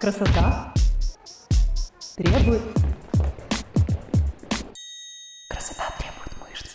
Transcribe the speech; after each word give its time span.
Красота 0.00 0.72
требует... 2.16 2.62
Красота 5.50 5.92
требует 5.98 6.40
мышц. 6.40 6.70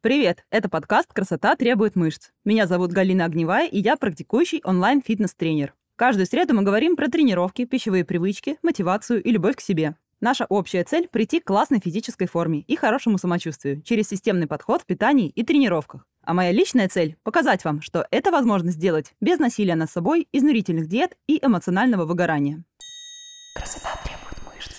Привет! 0.00 0.46
Это 0.48 0.70
подкаст 0.70 1.12
«Красота 1.12 1.56
требует 1.56 1.94
мышц». 1.94 2.30
Меня 2.46 2.66
зовут 2.66 2.92
Галина 2.92 3.26
Огневая, 3.26 3.68
и 3.68 3.80
я 3.80 3.98
практикующий 3.98 4.62
онлайн-фитнес-тренер. 4.64 5.74
Каждую 5.96 6.24
среду 6.24 6.54
мы 6.54 6.62
говорим 6.62 6.96
про 6.96 7.08
тренировки, 7.08 7.66
пищевые 7.66 8.06
привычки, 8.06 8.56
мотивацию 8.62 9.22
и 9.22 9.30
любовь 9.30 9.56
к 9.56 9.60
себе. 9.60 9.96
Наша 10.22 10.46
общая 10.48 10.82
цель– 10.84 11.06
прийти 11.12 11.40
к 11.40 11.44
классной 11.44 11.80
физической 11.80 12.28
форме 12.28 12.60
и 12.60 12.76
хорошему 12.76 13.18
самочувствию 13.18 13.82
через 13.82 14.08
системный 14.08 14.46
подход 14.46 14.80
в 14.80 14.86
питании 14.86 15.28
и 15.28 15.42
тренировках. 15.42 16.06
А 16.22 16.32
моя 16.32 16.52
личная 16.52 16.88
цель– 16.88 17.16
показать 17.24 17.62
вам, 17.64 17.82
что 17.82 18.06
это 18.10 18.30
возможно 18.30 18.70
сделать 18.70 19.12
без 19.20 19.38
насилия 19.38 19.74
над 19.74 19.90
собой, 19.90 20.28
изнурительных 20.32 20.88
диет 20.88 21.18
и 21.26 21.38
эмоционального 21.44 22.06
выгорания. 22.06 22.64
Красота 23.54 23.98
требует 24.04 24.36
мышц. 24.46 24.76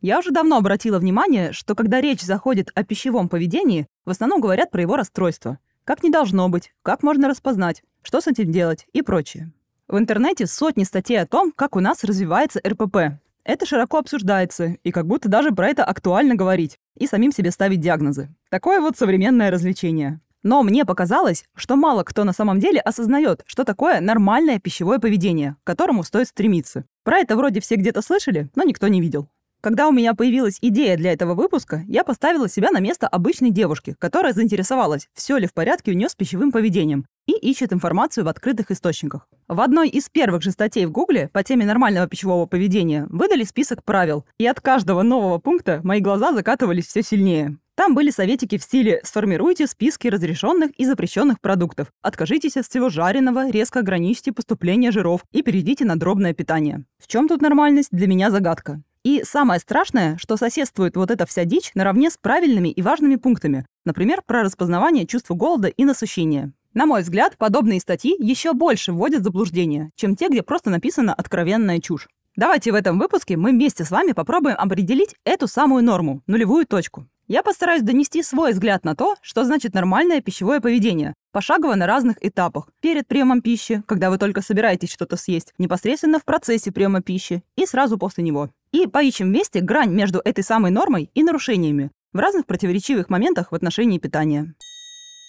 Я 0.00 0.18
уже 0.18 0.30
давно 0.30 0.58
обратила 0.58 0.98
внимание, 0.98 1.52
что 1.52 1.74
когда 1.74 2.00
речь 2.00 2.20
заходит 2.20 2.70
о 2.74 2.84
пищевом 2.84 3.28
поведении, 3.28 3.86
в 4.04 4.10
основном 4.10 4.40
говорят 4.40 4.70
про 4.70 4.82
его 4.82 4.96
расстройство. 4.96 5.58
Как 5.84 6.02
не 6.02 6.10
должно 6.10 6.48
быть, 6.48 6.72
как 6.82 7.02
можно 7.02 7.28
распознать, 7.28 7.82
что 8.02 8.20
с 8.20 8.26
этим 8.26 8.52
делать 8.52 8.86
и 8.92 9.02
прочее. 9.02 9.52
В 9.88 9.98
интернете 9.98 10.46
сотни 10.46 10.84
статей 10.84 11.20
о 11.20 11.26
том, 11.26 11.50
как 11.50 11.74
у 11.74 11.80
нас 11.80 12.04
развивается 12.04 12.60
РПП. 12.66 13.18
Это 13.42 13.66
широко 13.66 13.98
обсуждается, 13.98 14.76
и 14.84 14.92
как 14.92 15.06
будто 15.06 15.28
даже 15.28 15.50
про 15.50 15.68
это 15.68 15.84
актуально 15.84 16.34
говорить, 16.34 16.78
и 16.96 17.06
самим 17.06 17.32
себе 17.32 17.50
ставить 17.50 17.80
диагнозы. 17.80 18.28
Такое 18.50 18.80
вот 18.80 18.98
современное 18.98 19.50
развлечение. 19.50 20.20
Но 20.42 20.62
мне 20.62 20.84
показалось, 20.84 21.44
что 21.54 21.76
мало 21.76 22.02
кто 22.02 22.24
на 22.24 22.32
самом 22.32 22.60
деле 22.60 22.80
осознает, 22.80 23.42
что 23.46 23.64
такое 23.64 24.00
нормальное 24.00 24.58
пищевое 24.58 24.98
поведение, 24.98 25.56
к 25.62 25.66
которому 25.66 26.02
стоит 26.02 26.28
стремиться. 26.28 26.84
Про 27.04 27.18
это 27.18 27.36
вроде 27.36 27.60
все 27.60 27.76
где-то 27.76 28.02
слышали, 28.02 28.48
но 28.54 28.62
никто 28.62 28.88
не 28.88 29.00
видел. 29.00 29.28
Когда 29.60 29.88
у 29.88 29.92
меня 29.92 30.14
появилась 30.14 30.56
идея 30.62 30.96
для 30.96 31.12
этого 31.12 31.34
выпуска, 31.34 31.84
я 31.86 32.02
поставила 32.02 32.48
себя 32.48 32.70
на 32.70 32.80
место 32.80 33.06
обычной 33.06 33.50
девушки, 33.50 33.94
которая 33.98 34.32
заинтересовалась, 34.32 35.08
все 35.12 35.36
ли 35.36 35.46
в 35.46 35.52
порядке 35.52 35.90
у 35.90 35.94
нее 35.94 36.08
с 36.08 36.14
пищевым 36.14 36.50
поведением, 36.50 37.04
и 37.26 37.32
ищет 37.32 37.74
информацию 37.74 38.24
в 38.24 38.28
открытых 38.28 38.70
источниках. 38.70 39.28
В 39.48 39.60
одной 39.60 39.90
из 39.90 40.08
первых 40.08 40.42
же 40.42 40.50
статей 40.50 40.86
в 40.86 40.90
Гугле 40.90 41.28
по 41.34 41.42
теме 41.42 41.66
нормального 41.66 42.08
пищевого 42.08 42.46
поведения 42.46 43.06
выдали 43.10 43.44
список 43.44 43.84
правил, 43.84 44.24
и 44.38 44.46
от 44.46 44.62
каждого 44.62 45.02
нового 45.02 45.36
пункта 45.36 45.80
мои 45.84 46.00
глаза 46.00 46.32
закатывались 46.32 46.86
все 46.86 47.02
сильнее. 47.02 47.58
Там 47.80 47.94
были 47.94 48.10
советики 48.10 48.58
в 48.58 48.62
стиле 48.62 49.00
«сформируйте 49.04 49.66
списки 49.66 50.06
разрешенных 50.06 50.70
и 50.72 50.84
запрещенных 50.84 51.40
продуктов», 51.40 51.90
«откажитесь 52.02 52.58
от 52.58 52.66
всего 52.66 52.90
жареного», 52.90 53.50
«резко 53.50 53.78
ограничьте 53.78 54.32
поступление 54.32 54.90
жиров» 54.90 55.22
и 55.32 55.40
перейдите 55.40 55.86
на 55.86 55.98
дробное 55.98 56.34
питание. 56.34 56.84
В 57.02 57.06
чем 57.06 57.26
тут 57.26 57.40
нормальность, 57.40 57.88
для 57.90 58.06
меня 58.06 58.30
загадка. 58.30 58.82
И 59.02 59.22
самое 59.24 59.60
страшное, 59.60 60.18
что 60.18 60.36
соседствует 60.36 60.94
вот 60.94 61.10
эта 61.10 61.24
вся 61.24 61.46
дичь 61.46 61.70
наравне 61.74 62.10
с 62.10 62.18
правильными 62.18 62.68
и 62.68 62.82
важными 62.82 63.16
пунктами, 63.16 63.64
например, 63.86 64.20
про 64.26 64.42
распознавание 64.42 65.06
чувства 65.06 65.32
голода 65.32 65.68
и 65.68 65.86
насыщения. 65.86 66.52
На 66.74 66.84
мой 66.84 67.00
взгляд, 67.00 67.38
подобные 67.38 67.80
статьи 67.80 68.14
еще 68.18 68.52
больше 68.52 68.92
вводят 68.92 69.22
в 69.22 69.24
заблуждение, 69.24 69.88
чем 69.96 70.16
те, 70.16 70.28
где 70.28 70.42
просто 70.42 70.68
написана 70.68 71.14
откровенная 71.14 71.78
чушь. 71.78 72.08
Давайте 72.36 72.72
в 72.72 72.74
этом 72.74 72.98
выпуске 72.98 73.38
мы 73.38 73.52
вместе 73.52 73.86
с 73.86 73.90
вами 73.90 74.12
попробуем 74.12 74.56
определить 74.58 75.14
эту 75.24 75.48
самую 75.48 75.82
норму, 75.82 76.22
нулевую 76.26 76.66
точку. 76.66 77.06
Я 77.30 77.44
постараюсь 77.44 77.82
донести 77.82 78.24
свой 78.24 78.50
взгляд 78.50 78.84
на 78.84 78.96
то, 78.96 79.14
что 79.22 79.44
значит 79.44 79.72
нормальное 79.72 80.20
пищевое 80.20 80.60
поведение, 80.60 81.14
пошагово 81.30 81.76
на 81.76 81.86
разных 81.86 82.16
этапах. 82.20 82.70
Перед 82.80 83.06
приемом 83.06 83.40
пищи, 83.40 83.84
когда 83.86 84.10
вы 84.10 84.18
только 84.18 84.42
собираетесь 84.42 84.90
что-то 84.90 85.16
съесть, 85.16 85.54
непосредственно 85.56 86.18
в 86.18 86.24
процессе 86.24 86.72
приема 86.72 87.02
пищи 87.02 87.44
и 87.54 87.66
сразу 87.66 87.98
после 87.98 88.24
него. 88.24 88.50
И 88.72 88.88
поищем 88.88 89.26
вместе 89.28 89.60
грань 89.60 89.92
между 89.92 90.18
этой 90.18 90.42
самой 90.42 90.72
нормой 90.72 91.08
и 91.14 91.22
нарушениями 91.22 91.92
в 92.12 92.18
разных 92.18 92.46
противоречивых 92.46 93.08
моментах 93.10 93.52
в 93.52 93.54
отношении 93.54 94.00
питания. 94.00 94.52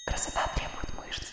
Красота 0.08 0.50
требует 0.56 1.06
мышц. 1.06 1.28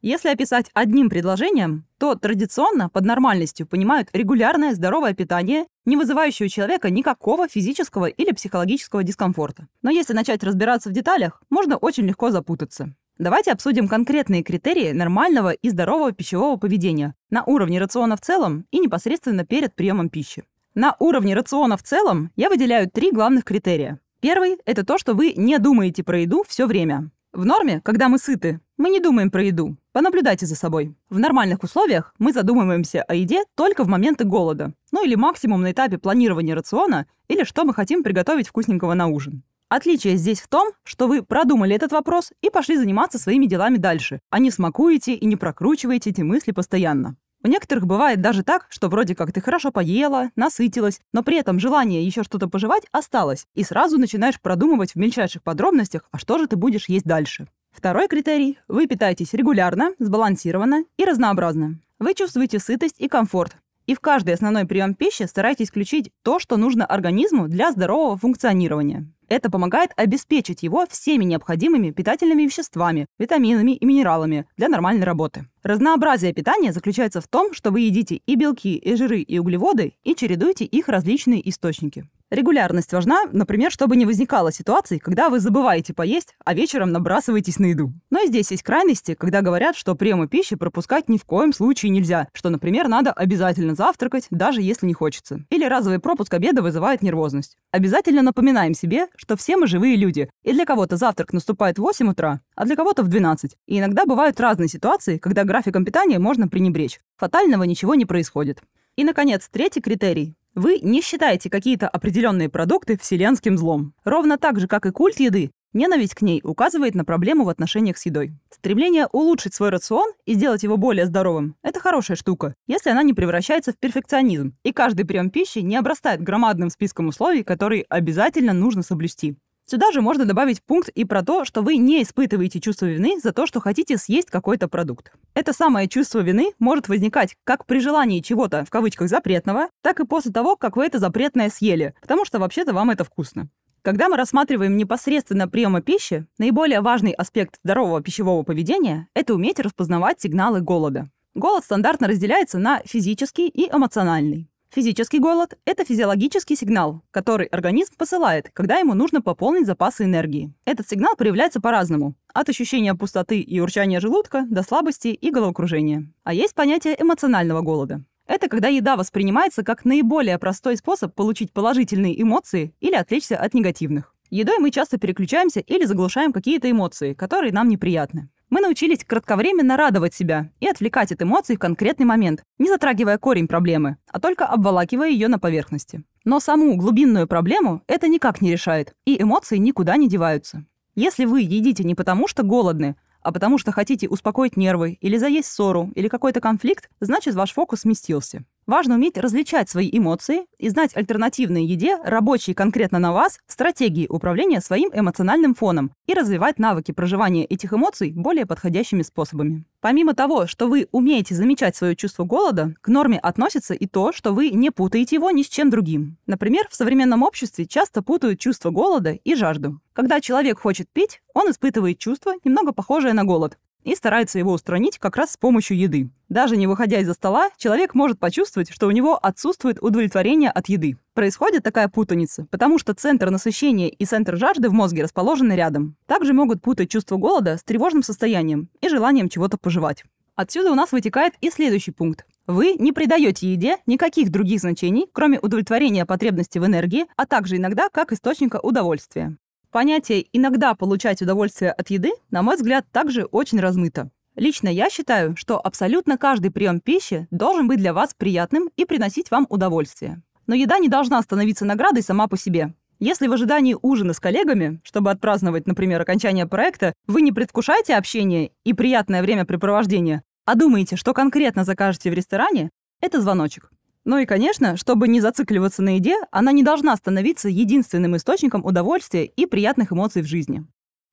Если 0.00 0.28
описать 0.28 0.70
одним 0.74 1.10
предложением, 1.10 1.86
то 2.04 2.14
традиционно 2.16 2.90
под 2.90 3.06
нормальностью 3.06 3.66
понимают 3.66 4.10
регулярное 4.12 4.74
здоровое 4.74 5.14
питание, 5.14 5.64
не 5.86 5.96
вызывающее 5.96 6.44
у 6.48 6.50
человека 6.50 6.90
никакого 6.90 7.48
физического 7.48 8.04
или 8.04 8.30
психологического 8.30 9.02
дискомфорта. 9.02 9.68
Но 9.80 9.88
если 9.88 10.12
начать 10.12 10.44
разбираться 10.44 10.90
в 10.90 10.92
деталях, 10.92 11.42
можно 11.48 11.78
очень 11.78 12.04
легко 12.04 12.30
запутаться. 12.30 12.92
Давайте 13.16 13.52
обсудим 13.52 13.88
конкретные 13.88 14.42
критерии 14.42 14.92
нормального 14.92 15.52
и 15.52 15.70
здорового 15.70 16.12
пищевого 16.12 16.58
поведения 16.58 17.14
на 17.30 17.42
уровне 17.42 17.80
рациона 17.80 18.18
в 18.18 18.20
целом 18.20 18.66
и 18.70 18.80
непосредственно 18.80 19.46
перед 19.46 19.74
приемом 19.74 20.10
пищи. 20.10 20.44
На 20.74 20.96
уровне 20.98 21.34
рациона 21.34 21.78
в 21.78 21.82
целом 21.82 22.32
я 22.36 22.50
выделяю 22.50 22.90
три 22.90 23.12
главных 23.12 23.44
критерия. 23.44 23.98
Первый– 24.20 24.58
это 24.66 24.84
то, 24.84 24.98
что 24.98 25.14
вы 25.14 25.32
не 25.32 25.56
думаете 25.58 26.04
про 26.04 26.20
еду 26.20 26.44
все 26.46 26.66
время. 26.66 27.10
В 27.32 27.46
норме, 27.46 27.80
когда 27.82 28.10
мы 28.10 28.18
сыты, 28.18 28.60
мы 28.76 28.90
не 28.90 29.00
думаем 29.00 29.30
про 29.30 29.42
еду. 29.42 29.78
Понаблюдайте 29.94 30.44
за 30.44 30.56
собой. 30.56 30.92
В 31.08 31.20
нормальных 31.20 31.62
условиях 31.62 32.14
мы 32.18 32.32
задумываемся 32.32 33.04
о 33.04 33.14
еде 33.14 33.44
только 33.54 33.84
в 33.84 33.86
моменты 33.86 34.24
голода. 34.24 34.72
Ну 34.90 35.04
или 35.04 35.14
максимум 35.14 35.62
на 35.62 35.70
этапе 35.70 35.98
планирования 35.98 36.56
рациона 36.56 37.06
или 37.28 37.44
что 37.44 37.64
мы 37.64 37.72
хотим 37.72 38.02
приготовить 38.02 38.48
вкусненького 38.48 38.94
на 38.94 39.06
ужин. 39.06 39.44
Отличие 39.68 40.16
здесь 40.16 40.40
в 40.40 40.48
том, 40.48 40.72
что 40.82 41.06
вы 41.06 41.22
продумали 41.22 41.76
этот 41.76 41.92
вопрос 41.92 42.32
и 42.42 42.50
пошли 42.50 42.76
заниматься 42.76 43.20
своими 43.20 43.46
делами 43.46 43.76
дальше, 43.76 44.18
а 44.30 44.40
не 44.40 44.50
смакуете 44.50 45.14
и 45.14 45.26
не 45.26 45.36
прокручиваете 45.36 46.10
эти 46.10 46.22
мысли 46.22 46.50
постоянно. 46.50 47.14
У 47.44 47.46
некоторых 47.46 47.86
бывает 47.86 48.20
даже 48.20 48.42
так, 48.42 48.66
что 48.70 48.88
вроде 48.88 49.14
как 49.14 49.30
ты 49.30 49.40
хорошо 49.40 49.70
поела, 49.70 50.32
насытилась, 50.34 51.00
но 51.12 51.22
при 51.22 51.36
этом 51.36 51.60
желание 51.60 52.04
еще 52.04 52.24
что-то 52.24 52.48
пожевать 52.48 52.82
осталось, 52.90 53.46
и 53.54 53.62
сразу 53.62 53.98
начинаешь 53.98 54.40
продумывать 54.40 54.94
в 54.94 54.96
мельчайших 54.96 55.44
подробностях, 55.44 56.08
а 56.10 56.18
что 56.18 56.38
же 56.38 56.48
ты 56.48 56.56
будешь 56.56 56.88
есть 56.88 57.04
дальше. 57.04 57.46
Второй 57.74 58.06
критерий– 58.06 58.58
вы 58.68 58.86
питаетесь 58.86 59.34
регулярно, 59.34 59.92
сбалансированно 59.98 60.84
и 60.96 61.04
разнообразно. 61.04 61.80
Вы 61.98 62.14
чувствуете 62.14 62.60
сытость 62.60 63.00
и 63.00 63.08
комфорт. 63.08 63.56
И 63.86 63.94
в 63.94 64.00
каждый 64.00 64.32
основной 64.32 64.64
прием 64.64 64.94
пищи 64.94 65.24
старайтесь 65.24 65.68
включить 65.68 66.10
то, 66.22 66.38
что 66.38 66.56
нужно 66.56 66.86
организму 66.86 67.48
для 67.48 67.72
здорового 67.72 68.16
функционирования. 68.16 69.06
Это 69.28 69.50
помогает 69.50 69.90
обеспечить 69.96 70.62
его 70.62 70.86
всеми 70.88 71.24
необходимыми 71.24 71.90
питательными 71.90 72.44
веществами, 72.44 73.06
витаминами 73.18 73.72
и 73.72 73.84
минералами 73.84 74.46
для 74.56 74.68
нормальной 74.68 75.04
работы. 75.04 75.46
Разнообразие 75.62 76.32
питания 76.32 76.72
заключается 76.72 77.20
в 77.20 77.28
том, 77.28 77.52
что 77.52 77.70
вы 77.70 77.80
едите 77.80 78.20
и 78.24 78.36
белки, 78.36 78.76
и 78.76 78.94
жиры, 78.94 79.20
и 79.20 79.38
углеводы, 79.38 79.94
и 80.04 80.14
чередуете 80.14 80.64
их 80.64 80.88
различные 80.88 81.46
источники. 81.48 82.08
Регулярность 82.30 82.92
важна, 82.92 83.24
например, 83.32 83.70
чтобы 83.70 83.96
не 83.96 84.06
возникало 84.06 84.50
ситуаций, 84.50 84.98
когда 84.98 85.28
вы 85.28 85.40
забываете 85.40 85.92
поесть, 85.92 86.34
а 86.44 86.54
вечером 86.54 86.90
набрасываетесь 86.90 87.58
на 87.58 87.66
еду. 87.66 87.92
Но 88.10 88.20
и 88.22 88.28
здесь 88.28 88.50
есть 88.50 88.62
крайности, 88.62 89.14
когда 89.14 89.42
говорят, 89.42 89.76
что 89.76 89.94
приемы 89.94 90.26
пищи 90.26 90.56
пропускать 90.56 91.08
ни 91.08 91.18
в 91.18 91.24
коем 91.24 91.52
случае 91.52 91.90
нельзя, 91.90 92.28
что, 92.32 92.48
например, 92.48 92.88
надо 92.88 93.12
обязательно 93.12 93.74
завтракать, 93.74 94.26
даже 94.30 94.62
если 94.62 94.86
не 94.86 94.94
хочется. 94.94 95.44
Или 95.50 95.66
разовый 95.66 95.98
пропуск 95.98 96.32
обеда 96.32 96.62
вызывает 96.62 97.02
нервозность. 97.02 97.56
Обязательно 97.70 98.22
напоминаем 98.22 98.74
себе, 98.74 99.08
что 99.16 99.36
все 99.36 99.56
мы 99.56 99.66
живые 99.66 99.96
люди, 99.96 100.30
и 100.42 100.52
для 100.52 100.64
кого-то 100.64 100.96
завтрак 100.96 101.34
наступает 101.34 101.78
в 101.78 101.82
8 101.82 102.08
утра, 102.08 102.40
а 102.56 102.64
для 102.64 102.74
кого-то 102.74 103.02
в 103.02 103.08
12. 103.08 103.54
И 103.66 103.78
иногда 103.78 104.06
бывают 104.06 104.40
разные 104.40 104.68
ситуации, 104.68 105.18
когда 105.18 105.44
графиком 105.44 105.84
питания 105.84 106.18
можно 106.18 106.48
пренебречь. 106.48 107.00
Фатального 107.16 107.64
ничего 107.64 107.94
не 107.94 108.06
происходит. 108.06 108.62
И, 108.96 109.04
наконец, 109.04 109.48
третий 109.52 109.80
критерий. 109.80 110.34
Вы 110.54 110.78
не 110.80 111.02
считаете 111.02 111.50
какие-то 111.50 111.88
определенные 111.88 112.48
продукты 112.48 112.96
вселенским 112.96 113.58
злом. 113.58 113.92
Ровно 114.04 114.38
так 114.38 114.60
же, 114.60 114.68
как 114.68 114.86
и 114.86 114.92
культ 114.92 115.18
еды, 115.18 115.50
ненависть 115.72 116.14
к 116.14 116.22
ней 116.22 116.40
указывает 116.44 116.94
на 116.94 117.04
проблему 117.04 117.42
в 117.44 117.48
отношениях 117.48 117.98
с 117.98 118.06
едой. 118.06 118.34
Стремление 118.50 119.08
улучшить 119.10 119.52
свой 119.52 119.70
рацион 119.70 120.12
и 120.26 120.34
сделать 120.34 120.62
его 120.62 120.76
более 120.76 121.06
здоровым– 121.06 121.56
это 121.64 121.80
хорошая 121.80 122.16
штука, 122.16 122.54
если 122.68 122.90
она 122.90 123.02
не 123.02 123.14
превращается 123.14 123.72
в 123.72 123.78
перфекционизм, 123.78 124.56
и 124.62 124.72
каждый 124.72 125.04
прием 125.04 125.30
пищи 125.30 125.58
не 125.58 125.76
обрастает 125.76 126.22
громадным 126.22 126.70
списком 126.70 127.08
условий, 127.08 127.42
которые 127.42 127.84
обязательно 127.88 128.52
нужно 128.52 128.82
соблюсти. 128.82 129.36
Сюда 129.66 129.92
же 129.92 130.02
можно 130.02 130.26
добавить 130.26 130.62
пункт 130.62 130.90
и 130.90 131.04
про 131.04 131.22
то, 131.22 131.46
что 131.46 131.62
вы 131.62 131.78
не 131.78 132.02
испытываете 132.02 132.60
чувство 132.60 132.84
вины 132.84 133.18
за 133.22 133.32
то, 133.32 133.46
что 133.46 133.60
хотите 133.60 133.96
съесть 133.96 134.30
какой-то 134.30 134.68
продукт. 134.68 135.10
Это 135.32 135.54
самое 135.54 135.88
чувство 135.88 136.18
вины 136.18 136.52
может 136.58 136.88
возникать 136.88 137.34
как 137.44 137.64
при 137.64 137.78
желании 137.78 138.20
чего-то 138.20 138.64
в 138.66 138.70
кавычках 138.70 139.08
запретного, 139.08 139.68
так 139.82 140.00
и 140.00 140.06
после 140.06 140.32
того, 140.32 140.56
как 140.56 140.76
вы 140.76 140.84
это 140.84 140.98
запретное 140.98 141.48
съели, 141.48 141.94
потому 142.02 142.26
что 142.26 142.38
вообще-то 142.38 142.74
вам 142.74 142.90
это 142.90 143.04
вкусно. 143.04 143.48
Когда 143.80 144.08
мы 144.08 144.16
рассматриваем 144.16 144.76
непосредственно 144.76 145.48
приемы 145.48 145.82
пищи, 145.82 146.26
наиболее 146.38 146.80
важный 146.80 147.12
аспект 147.12 147.58
здорового 147.62 148.02
пищевого 148.02 148.42
поведения– 148.42 149.08
это 149.14 149.34
уметь 149.34 149.60
распознавать 149.60 150.20
сигналы 150.20 150.60
голода. 150.60 151.10
Голод 151.34 151.64
стандартно 151.64 152.06
разделяется 152.06 152.58
на 152.58 152.80
физический 152.84 153.48
и 153.48 153.68
эмоциональный. 153.68 154.48
Физический 154.74 155.20
голод– 155.20 155.56
это 155.66 155.84
физиологический 155.84 156.56
сигнал, 156.56 157.02
который 157.12 157.46
организм 157.46 157.94
посылает, 157.96 158.50
когда 158.52 158.78
ему 158.78 158.94
нужно 158.94 159.22
пополнить 159.22 159.66
запасы 159.66 160.02
энергии. 160.02 160.52
Этот 160.64 160.88
сигнал 160.88 161.14
проявляется 161.14 161.60
по-разному. 161.60 162.16
От 162.32 162.48
ощущения 162.48 162.92
пустоты 162.96 163.38
и 163.38 163.60
урчания 163.60 164.00
желудка 164.00 164.44
до 164.50 164.64
слабости 164.64 165.06
и 165.06 165.30
головокружения. 165.30 166.12
А 166.24 166.34
есть 166.34 166.56
понятие 166.56 167.00
эмоционального 167.00 167.60
голода. 167.60 168.02
Это 168.26 168.48
когда 168.48 168.66
еда 168.66 168.96
воспринимается 168.96 169.62
как 169.62 169.84
наиболее 169.84 170.40
простой 170.40 170.76
способ 170.76 171.14
получить 171.14 171.52
положительные 171.52 172.20
эмоции 172.20 172.74
или 172.80 172.96
отвлечься 172.96 173.36
от 173.36 173.54
негативных. 173.54 174.12
Едой 174.30 174.58
мы 174.58 174.72
часто 174.72 174.98
переключаемся 174.98 175.60
или 175.60 175.84
заглушаем 175.84 176.32
какие-то 176.32 176.68
эмоции, 176.68 177.14
которые 177.14 177.52
нам 177.52 177.68
неприятны. 177.68 178.28
Мы 178.50 178.60
научились 178.60 179.04
кратковременно 179.04 179.76
радовать 179.76 180.14
себя 180.14 180.50
и 180.60 180.68
отвлекать 180.68 181.12
от 181.12 181.22
эмоций 181.22 181.56
в 181.56 181.58
конкретный 181.58 182.06
момент, 182.06 182.42
не 182.58 182.68
затрагивая 182.68 183.18
корень 183.18 183.48
проблемы, 183.48 183.96
а 184.08 184.20
только 184.20 184.46
обволакивая 184.46 185.08
ее 185.08 185.28
на 185.28 185.38
поверхности. 185.38 186.04
Но 186.24 186.40
саму 186.40 186.76
глубинную 186.76 187.26
проблему 187.26 187.82
это 187.86 188.08
никак 188.08 188.40
не 188.40 188.52
решает, 188.52 188.94
и 189.04 189.20
эмоции 189.20 189.56
никуда 189.56 189.96
не 189.96 190.08
деваются. 190.08 190.64
Если 190.94 191.24
вы 191.24 191.40
едите 191.40 191.82
не 191.84 191.94
потому, 191.94 192.28
что 192.28 192.42
голодны, 192.42 192.96
а 193.20 193.32
потому 193.32 193.58
что 193.58 193.72
хотите 193.72 194.08
успокоить 194.08 194.56
нервы 194.56 194.98
или 195.00 195.16
заесть 195.16 195.50
ссору 195.50 195.90
или 195.94 196.08
какой-то 196.08 196.40
конфликт, 196.40 196.88
значит 197.00 197.34
ваш 197.34 197.52
фокус 197.52 197.80
сместился. 197.80 198.44
Важно 198.66 198.94
уметь 198.94 199.18
различать 199.18 199.68
свои 199.68 199.90
эмоции 199.92 200.46
и 200.58 200.70
знать 200.70 200.96
альтернативной 200.96 201.66
еде, 201.66 201.98
рабочие 202.02 202.54
конкретно 202.54 202.98
на 202.98 203.12
вас, 203.12 203.38
стратегии 203.46 204.06
управления 204.08 204.60
своим 204.62 204.90
эмоциональным 204.92 205.54
фоном 205.54 205.92
и 206.06 206.14
развивать 206.14 206.58
навыки 206.58 206.92
проживания 206.92 207.44
этих 207.44 207.74
эмоций 207.74 208.12
более 208.14 208.46
подходящими 208.46 209.02
способами. 209.02 209.64
Помимо 209.80 210.14
того, 210.14 210.46
что 210.46 210.66
вы 210.66 210.88
умеете 210.92 211.34
замечать 211.34 211.76
свое 211.76 211.94
чувство 211.94 212.24
голода, 212.24 212.74
к 212.80 212.88
норме 212.88 213.18
относится 213.18 213.74
и 213.74 213.86
то, 213.86 214.12
что 214.12 214.32
вы 214.32 214.48
не 214.48 214.70
путаете 214.70 215.16
его 215.16 215.30
ни 215.30 215.42
с 215.42 215.48
чем 215.48 215.68
другим. 215.68 216.16
Например, 216.26 216.66
в 216.70 216.74
современном 216.74 217.22
обществе 217.22 217.66
часто 217.66 218.02
путают 218.02 218.40
чувство 218.40 218.70
голода 218.70 219.10
и 219.12 219.34
жажду. 219.34 219.80
Когда 219.92 220.22
человек 220.22 220.58
хочет 220.58 220.88
пить, 220.90 221.20
он 221.34 221.50
испытывает 221.50 221.98
чувство, 221.98 222.32
немного 222.44 222.72
похожее 222.72 223.12
на 223.12 223.24
голод, 223.24 223.58
и 223.84 223.94
старается 223.94 224.38
его 224.38 224.52
устранить 224.52 224.98
как 224.98 225.16
раз 225.16 225.32
с 225.32 225.36
помощью 225.36 225.78
еды. 225.78 226.10
Даже 226.28 226.56
не 226.56 226.66
выходя 226.66 226.98
из-за 227.00 227.14
стола, 227.14 227.50
человек 227.56 227.94
может 227.94 228.18
почувствовать, 228.18 228.72
что 228.72 228.88
у 228.88 228.90
него 228.90 229.16
отсутствует 229.16 229.80
удовлетворение 229.80 230.50
от 230.50 230.68
еды. 230.68 230.96
Происходит 231.12 231.62
такая 231.62 231.88
путаница, 231.88 232.46
потому 232.50 232.78
что 232.78 232.94
центр 232.94 233.30
насыщения 233.30 233.88
и 233.88 234.04
центр 234.04 234.36
жажды 234.36 234.68
в 234.68 234.72
мозге 234.72 235.04
расположены 235.04 235.52
рядом. 235.52 235.96
Также 236.06 236.32
могут 236.32 236.60
путать 236.60 236.90
чувство 236.90 237.16
голода 237.16 237.56
с 237.56 237.62
тревожным 237.62 238.02
состоянием 238.02 238.68
и 238.80 238.88
желанием 238.88 239.28
чего-то 239.28 239.58
пожевать. 239.58 240.04
Отсюда 240.34 240.72
у 240.72 240.74
нас 240.74 240.90
вытекает 240.90 241.34
и 241.40 241.50
следующий 241.50 241.92
пункт. 241.92 242.26
Вы 242.46 242.74
не 242.74 242.92
придаете 242.92 243.52
еде 243.52 243.78
никаких 243.86 244.30
других 244.30 244.60
значений, 244.60 245.06
кроме 245.12 245.38
удовлетворения 245.38 246.04
потребности 246.04 246.58
в 246.58 246.66
энергии, 246.66 247.06
а 247.16 247.24
также 247.24 247.56
иногда 247.56 247.88
как 247.88 248.12
источника 248.12 248.58
удовольствия. 248.60 249.36
Понятие 249.74 250.28
«иногда 250.32 250.76
получать 250.76 251.20
удовольствие 251.20 251.72
от 251.72 251.90
еды», 251.90 252.12
на 252.30 252.42
мой 252.42 252.54
взгляд, 252.54 252.86
также 252.92 253.24
очень 253.24 253.58
размыто. 253.58 254.08
Лично 254.36 254.68
я 254.68 254.88
считаю, 254.88 255.34
что 255.36 255.58
абсолютно 255.58 256.16
каждый 256.16 256.52
прием 256.52 256.78
пищи 256.78 257.26
должен 257.32 257.66
быть 257.66 257.78
для 257.78 257.92
вас 257.92 258.14
приятным 258.16 258.70
и 258.76 258.84
приносить 258.84 259.32
вам 259.32 259.48
удовольствие. 259.50 260.22
Но 260.46 260.54
еда 260.54 260.78
не 260.78 260.88
должна 260.88 261.20
становиться 261.22 261.64
наградой 261.64 262.04
сама 262.04 262.28
по 262.28 262.38
себе. 262.38 262.72
Если 263.00 263.26
в 263.26 263.32
ожидании 263.32 263.76
ужина 263.82 264.12
с 264.12 264.20
коллегами, 264.20 264.80
чтобы 264.84 265.10
отпраздновать, 265.10 265.66
например, 265.66 266.00
окончание 266.00 266.46
проекта, 266.46 266.92
вы 267.08 267.22
не 267.22 267.32
предвкушаете 267.32 267.96
общение 267.96 268.52
и 268.62 268.74
приятное 268.74 269.22
времяпрепровождение, 269.22 270.22
а 270.44 270.54
думаете, 270.54 270.94
что 270.94 271.12
конкретно 271.12 271.64
закажете 271.64 272.12
в 272.12 272.14
ресторане, 272.14 272.70
это 273.00 273.20
звоночек. 273.20 273.72
Ну 274.04 274.18
и, 274.18 274.26
конечно, 274.26 274.76
чтобы 274.76 275.08
не 275.08 275.20
зацикливаться 275.20 275.82
на 275.82 275.96
еде, 275.96 276.16
она 276.30 276.52
не 276.52 276.62
должна 276.62 276.94
становиться 276.96 277.48
единственным 277.48 278.16
источником 278.16 278.64
удовольствия 278.64 279.24
и 279.24 279.46
приятных 279.46 279.92
эмоций 279.92 280.20
в 280.20 280.26
жизни. 280.26 280.66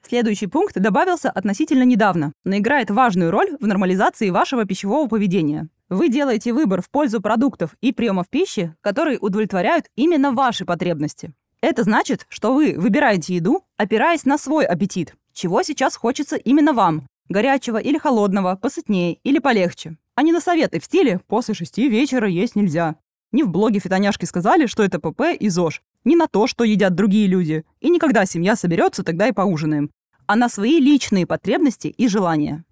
Следующий 0.05 0.47
пункт 0.47 0.77
добавился 0.77 1.29
относительно 1.29 1.83
недавно, 1.83 2.33
но 2.43 2.57
играет 2.57 2.89
важную 2.89 3.31
роль 3.31 3.51
в 3.59 3.67
нормализации 3.67 4.29
вашего 4.29 4.65
пищевого 4.65 5.07
поведения. 5.07 5.69
Вы 5.89 6.09
делаете 6.09 6.53
выбор 6.53 6.81
в 6.81 6.89
пользу 6.89 7.21
продуктов 7.21 7.75
и 7.81 7.93
приемов 7.93 8.27
пищи, 8.29 8.75
которые 8.81 9.19
удовлетворяют 9.19 9.85
именно 9.95 10.31
ваши 10.31 10.65
потребности. 10.65 11.33
Это 11.61 11.83
значит, 11.83 12.25
что 12.29 12.53
вы 12.53 12.75
выбираете 12.77 13.35
еду, 13.35 13.63
опираясь 13.77 14.25
на 14.25 14.37
свой 14.37 14.65
аппетит, 14.65 15.15
чего 15.31 15.63
сейчас 15.63 15.95
хочется 15.95 16.35
именно 16.35 16.73
вам, 16.73 17.07
горячего 17.29 17.77
или 17.77 17.97
холодного, 17.97 18.55
посытнее 18.55 19.13
или 19.23 19.39
полегче 19.39 19.97
а 20.21 20.23
не 20.23 20.31
на 20.31 20.39
советы 20.39 20.79
в 20.79 20.85
стиле 20.85 21.19
«после 21.25 21.55
шести 21.55 21.89
вечера 21.89 22.29
есть 22.29 22.55
нельзя». 22.55 22.95
Не 23.31 23.41
в 23.41 23.49
блоге 23.49 23.79
фитоняшки 23.79 24.25
сказали, 24.25 24.67
что 24.67 24.83
это 24.83 24.99
ПП 24.99 25.35
и 25.35 25.49
ЗОЖ. 25.49 25.81
Не 26.03 26.15
на 26.15 26.27
то, 26.27 26.45
что 26.45 26.63
едят 26.63 26.93
другие 26.93 27.25
люди. 27.25 27.65
И 27.79 27.89
никогда 27.89 28.27
семья 28.27 28.55
соберется, 28.55 29.03
тогда 29.03 29.29
и 29.29 29.31
поужинаем. 29.31 29.89
А 30.27 30.35
на 30.35 30.47
свои 30.47 30.79
личные 30.79 31.25
потребности 31.25 31.87
и 31.87 32.07
желания. 32.07 32.63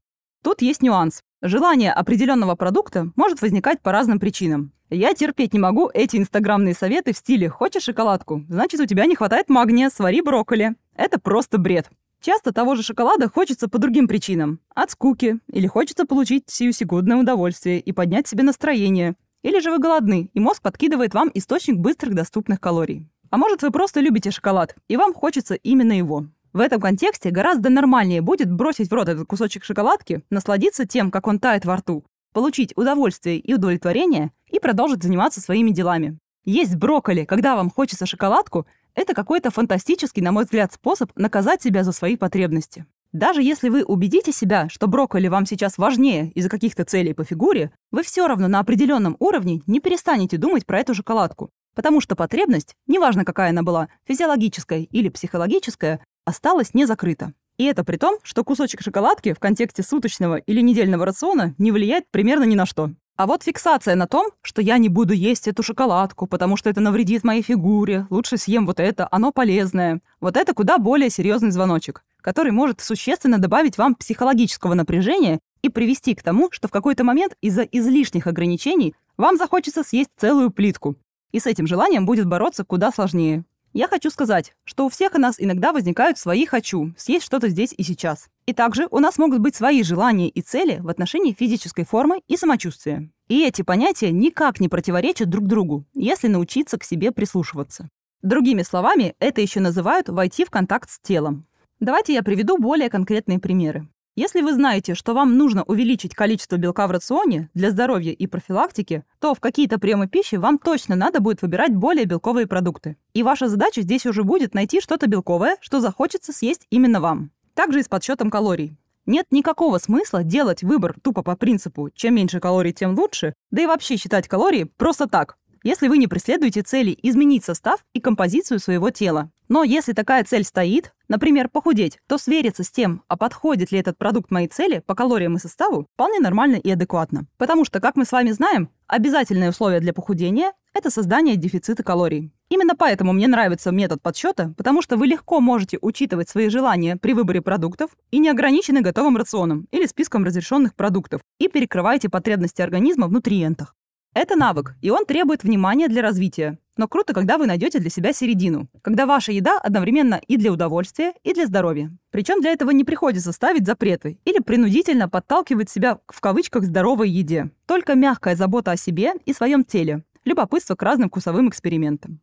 Тут 0.43 0.61
есть 0.61 0.83
нюанс. 0.83 1.21
Желание 1.41 1.91
определенного 1.91 2.53
продукта 2.53 3.11
может 3.15 3.41
возникать 3.41 3.81
по 3.81 3.91
разным 3.91 4.19
причинам. 4.19 4.71
Я 4.91 5.15
терпеть 5.15 5.51
не 5.51 5.59
могу 5.59 5.89
эти 5.91 6.17
инстаграмные 6.17 6.75
советы 6.75 7.13
в 7.13 7.17
стиле 7.17 7.49
«хочешь 7.49 7.81
шоколадку? 7.81 8.45
Значит, 8.47 8.79
у 8.79 8.85
тебя 8.85 9.07
не 9.07 9.15
хватает 9.15 9.49
магния, 9.49 9.89
свари 9.89 10.21
брокколи». 10.21 10.75
Это 10.95 11.19
просто 11.19 11.57
бред. 11.57 11.89
Часто 12.21 12.51
того 12.51 12.75
же 12.75 12.83
шоколада 12.83 13.29
хочется 13.29 13.69
по 13.69 13.77
другим 13.77 14.07
причинам. 14.07 14.59
От 14.75 14.91
скуки, 14.91 15.39
или 15.51 15.67
хочется 15.67 16.05
получить 16.05 16.43
сиюсекундное 16.47 17.17
удовольствие 17.17 17.79
и 17.79 17.93
поднять 17.93 18.27
себе 18.27 18.43
настроение. 18.43 19.15
Или 19.41 19.59
же 19.61 19.71
вы 19.71 19.79
голодны, 19.79 20.29
и 20.33 20.39
мозг 20.41 20.61
подкидывает 20.61 21.13
вам 21.13 21.31
источник 21.33 21.77
быстрых 21.77 22.13
доступных 22.13 22.59
калорий. 22.59 23.07
А 23.29 23.37
может, 23.37 23.61
вы 23.61 23.71
просто 23.71 24.01
любите 24.01 24.31
шоколад, 24.31 24.75
и 24.89 24.97
вам 24.97 25.13
хочется 25.13 25.55
именно 25.55 25.93
его. 25.93 26.25
В 26.51 26.59
этом 26.59 26.81
контексте 26.81 27.29
гораздо 27.29 27.69
нормальнее 27.69 28.21
будет 28.21 28.51
бросить 28.51 28.89
в 28.89 28.93
рот 28.93 29.07
этот 29.07 29.25
кусочек 29.27 29.63
шоколадки, 29.63 30.23
насладиться 30.29 30.85
тем, 30.85 31.11
как 31.11 31.27
он 31.27 31.39
тает 31.39 31.63
во 31.63 31.77
рту, 31.77 32.03
получить 32.33 32.73
удовольствие 32.75 33.37
и 33.37 33.53
удовлетворение 33.53 34.31
и 34.49 34.59
продолжить 34.59 35.03
заниматься 35.03 35.39
своими 35.39 35.71
делами. 35.71 36.17
Есть 36.43 36.75
брокколи, 36.75 37.25
когда 37.25 37.55
вам 37.55 37.69
хочется 37.69 38.05
шоколадку, 38.05 38.65
это 38.95 39.13
какой-то 39.13 39.51
фантастический, 39.51 40.21
на 40.21 40.31
мой 40.31 40.43
взгляд, 40.43 40.73
способ 40.73 41.11
наказать 41.15 41.61
себя 41.61 41.83
за 41.83 41.91
свои 41.91 42.15
потребности. 42.17 42.85
Даже 43.11 43.41
если 43.41 43.69
вы 43.69 43.83
убедите 43.83 44.31
себя, 44.31 44.69
что 44.69 44.87
брокколи 44.87 45.27
вам 45.29 45.47
сейчас 45.47 45.79
важнее 45.79 46.29
из-за 46.31 46.49
каких-то 46.49 46.85
целей 46.85 47.13
по 47.13 47.23
фигуре, 47.23 47.71
вы 47.91 48.03
все 48.03 48.27
равно 48.27 48.47
на 48.47 48.59
определенном 48.59 49.15
уровне 49.19 49.61
не 49.65 49.79
перестанете 49.79 50.37
думать 50.37 50.65
про 50.67 50.79
эту 50.79 50.93
шоколадку. 50.93 51.49
Потому 51.73 52.01
что 52.01 52.15
потребность, 52.15 52.75
неважно 52.85 53.25
какая 53.25 53.49
она 53.49 53.63
была, 53.63 53.89
физиологическая 54.05 54.81
или 54.81 55.09
психологическая, 55.09 56.01
осталась 56.25 56.73
не 56.75 56.85
закрыта. 56.85 57.33
И 57.57 57.65
это 57.65 57.83
при 57.83 57.97
том, 57.97 58.17
что 58.21 58.43
кусочек 58.43 58.81
шоколадки 58.81 59.33
в 59.33 59.39
контексте 59.39 59.83
суточного 59.83 60.35
или 60.35 60.61
недельного 60.61 61.05
рациона 61.05 61.55
не 61.57 61.71
влияет 61.71 62.05
примерно 62.11 62.43
ни 62.43 62.55
на 62.55 62.65
что. 62.65 62.91
А 63.19 63.25
вот 63.25 63.43
фиксация 63.43 63.95
на 63.95 64.07
том, 64.07 64.27
что 64.41 64.61
я 64.61 64.77
не 64.77 64.87
буду 64.87 65.13
есть 65.13 65.49
эту 65.49 65.61
шоколадку, 65.61 66.25
потому 66.25 66.55
что 66.55 66.69
это 66.69 66.79
навредит 66.79 67.25
моей 67.25 67.41
фигуре, 67.41 68.07
лучше 68.09 68.37
съем 68.37 68.65
вот 68.65 68.79
это, 68.79 69.09
оно 69.11 69.33
полезное. 69.33 69.99
Вот 70.21 70.37
это 70.37 70.53
куда 70.53 70.77
более 70.77 71.09
серьезный 71.09 71.51
звоночек, 71.51 72.05
который 72.21 72.53
может 72.53 72.79
существенно 72.79 73.37
добавить 73.37 73.77
вам 73.77 73.95
психологического 73.95 74.73
напряжения 74.73 75.39
и 75.61 75.67
привести 75.67 76.15
к 76.15 76.23
тому, 76.23 76.49
что 76.51 76.69
в 76.69 76.71
какой-то 76.71 77.03
момент 77.03 77.33
из-за 77.41 77.63
излишних 77.63 78.25
ограничений 78.25 78.95
вам 79.17 79.35
захочется 79.35 79.83
съесть 79.83 80.11
целую 80.15 80.49
плитку. 80.49 80.95
И 81.33 81.41
с 81.41 81.45
этим 81.45 81.67
желанием 81.67 82.05
будет 82.05 82.25
бороться 82.25 82.63
куда 82.63 82.89
сложнее. 82.89 83.43
Я 83.73 83.87
хочу 83.87 84.09
сказать, 84.09 84.53
что 84.63 84.85
у 84.85 84.89
всех 84.89 85.13
у 85.13 85.19
нас 85.19 85.35
иногда 85.37 85.71
возникают 85.71 86.17
свои 86.17 86.45
«хочу» 86.45 86.93
съесть 86.97 87.25
что-то 87.25 87.49
здесь 87.49 87.73
и 87.77 87.83
сейчас. 87.83 88.27
И 88.47 88.53
также 88.53 88.87
у 88.89 88.99
нас 88.99 89.19
могут 89.19 89.39
быть 89.39 89.55
свои 89.55 89.83
желания 89.83 90.27
и 90.27 90.41
цели 90.41 90.79
в 90.79 90.89
отношении 90.89 91.33
физической 91.37 91.85
формы 91.85 92.21
и 92.27 92.35
самочувствия. 92.35 93.11
И 93.27 93.45
эти 93.45 93.61
понятия 93.61 94.11
никак 94.11 94.59
не 94.59 94.69
противоречат 94.69 95.29
друг 95.29 95.45
другу, 95.45 95.85
если 95.93 96.27
научиться 96.27 96.79
к 96.79 96.83
себе 96.83 97.11
прислушиваться. 97.11 97.89
Другими 98.23 98.63
словами, 98.63 99.15
это 99.19 99.41
еще 99.41 99.59
называют 99.59 100.09
«войти 100.09 100.45
в 100.45 100.49
контакт 100.49 100.89
с 100.89 100.99
телом». 100.99 101.45
Давайте 101.79 102.13
я 102.13 102.23
приведу 102.23 102.57
более 102.57 102.89
конкретные 102.89 103.39
примеры. 103.39 103.87
Если 104.19 104.41
вы 104.41 104.53
знаете, 104.53 104.95
что 104.95 105.13
вам 105.13 105.37
нужно 105.37 105.63
увеличить 105.63 106.13
количество 106.13 106.57
белка 106.57 106.87
в 106.87 106.91
рационе 106.91 107.49
для 107.53 107.71
здоровья 107.71 108.11
и 108.11 108.27
профилактики, 108.27 109.05
то 109.21 109.33
в 109.33 109.39
какие-то 109.39 109.79
приемы 109.79 110.09
пищи 110.09 110.35
вам 110.35 110.57
точно 110.57 110.97
надо 110.97 111.21
будет 111.21 111.41
выбирать 111.41 111.73
более 111.73 112.03
белковые 112.03 112.45
продукты. 112.45 112.97
И 113.13 113.23
ваша 113.23 113.47
задача 113.47 113.81
здесь 113.81 114.05
уже 114.05 114.25
будет 114.25 114.53
найти 114.53 114.81
что-то 114.81 115.07
белковое, 115.07 115.55
что 115.61 115.79
захочется 115.79 116.33
съесть 116.33 116.67
именно 116.69 116.99
вам. 116.99 117.31
Также 117.53 117.79
и 117.79 117.83
с 117.83 117.87
подсчетом 117.87 118.29
калорий. 118.29 118.75
Нет 119.05 119.27
никакого 119.31 119.77
смысла 119.77 120.21
делать 120.21 120.63
выбор 120.63 120.97
тупо 121.01 121.23
по 121.23 121.37
принципу 121.37 121.89
«чем 121.95 122.15
меньше 122.15 122.41
калорий, 122.41 122.73
тем 122.73 122.99
лучше», 122.99 123.33
да 123.51 123.61
и 123.61 123.67
вообще 123.67 123.95
считать 123.95 124.27
калории 124.27 124.65
просто 124.65 125.07
так, 125.07 125.37
если 125.63 125.87
вы 125.87 125.97
не 125.97 126.07
преследуете 126.07 126.61
цели 126.61 126.97
изменить 127.01 127.43
состав 127.43 127.85
и 127.93 127.99
композицию 127.99 128.59
своего 128.59 128.89
тела. 128.89 129.31
Но 129.47 129.63
если 129.63 129.93
такая 129.93 130.23
цель 130.23 130.43
стоит, 130.43 130.93
например, 131.07 131.49
похудеть, 131.49 131.97
то 132.07 132.17
свериться 132.17 132.63
с 132.63 132.69
тем, 132.71 133.03
а 133.07 133.17
подходит 133.17 133.71
ли 133.71 133.79
этот 133.79 133.97
продукт 133.97 134.29
моей 134.29 134.47
цели 134.47 134.83
по 134.85 134.93
калориям 134.93 135.35
и 135.35 135.39
составу, 135.39 135.87
вполне 135.93 136.19
нормально 136.19 136.57
и 136.57 136.69
адекватно. 136.69 137.25
Потому 137.37 137.65
что, 137.65 137.79
как 137.79 137.95
мы 137.95 138.05
с 138.05 138.11
вами 138.11 138.31
знаем, 138.31 138.69
обязательное 138.87 139.49
условие 139.49 139.79
для 139.79 139.93
похудения– 139.93 140.53
это 140.73 140.91
создание 140.91 141.35
дефицита 141.35 141.83
калорий. 141.83 142.31
Именно 142.49 142.75
поэтому 142.75 143.13
мне 143.13 143.27
нравится 143.27 143.71
метод 143.71 144.01
подсчета, 144.01 144.53
потому 144.55 144.81
что 144.81 144.97
вы 144.97 145.07
легко 145.07 145.39
можете 145.39 145.77
учитывать 145.81 146.29
свои 146.29 146.49
желания 146.49 146.95
при 146.95 147.13
выборе 147.13 147.41
продуктов 147.41 147.91
и 148.11 148.19
не 148.19 148.29
ограничены 148.29 148.81
готовым 148.81 149.17
рационом 149.17 149.67
или 149.71 149.87
списком 149.87 150.23
разрешенных 150.23 150.75
продуктов 150.75 151.21
и 151.39 151.47
перекрываете 151.47 152.09
потребности 152.09 152.61
организма 152.61 153.07
в 153.07 153.11
нутриентах. 153.11 153.75
Это 154.15 154.35
навык, 154.35 154.75
и 154.81 154.89
он 154.89 155.05
требует 155.05 155.43
внимания 155.43 155.87
для 155.87 156.01
развития. 156.01 156.57
Но 156.77 156.87
круто, 156.87 157.13
когда 157.13 157.37
вы 157.37 157.45
найдете 157.45 157.79
для 157.79 157.91
себя 157.91 158.11
середину, 158.11 158.67
когда 158.81 159.05
ваша 159.05 159.31
еда 159.31 159.59
одновременно 159.59 160.19
и 160.27 160.37
для 160.37 160.51
удовольствия, 160.51 161.13
и 161.23 161.33
для 161.33 161.45
здоровья. 161.45 161.91
Причем 162.09 162.41
для 162.41 162.51
этого 162.51 162.71
не 162.71 162.83
приходится 162.83 163.31
ставить 163.31 163.67
запреты 163.67 164.17
или 164.25 164.39
принудительно 164.39 165.07
подталкивать 165.09 165.69
себя 165.69 165.99
в 166.07 166.21
кавычках 166.21 166.63
здоровой 166.63 167.09
еде. 167.09 167.51
Только 167.67 167.93
мягкая 167.95 168.35
забота 168.35 168.71
о 168.71 168.77
себе 168.77 169.13
и 169.25 169.33
своем 169.33 169.63
теле, 169.63 170.03
любопытство 170.25 170.75
к 170.75 170.81
разным 170.81 171.09
вкусовым 171.09 171.49
экспериментам. 171.49 172.19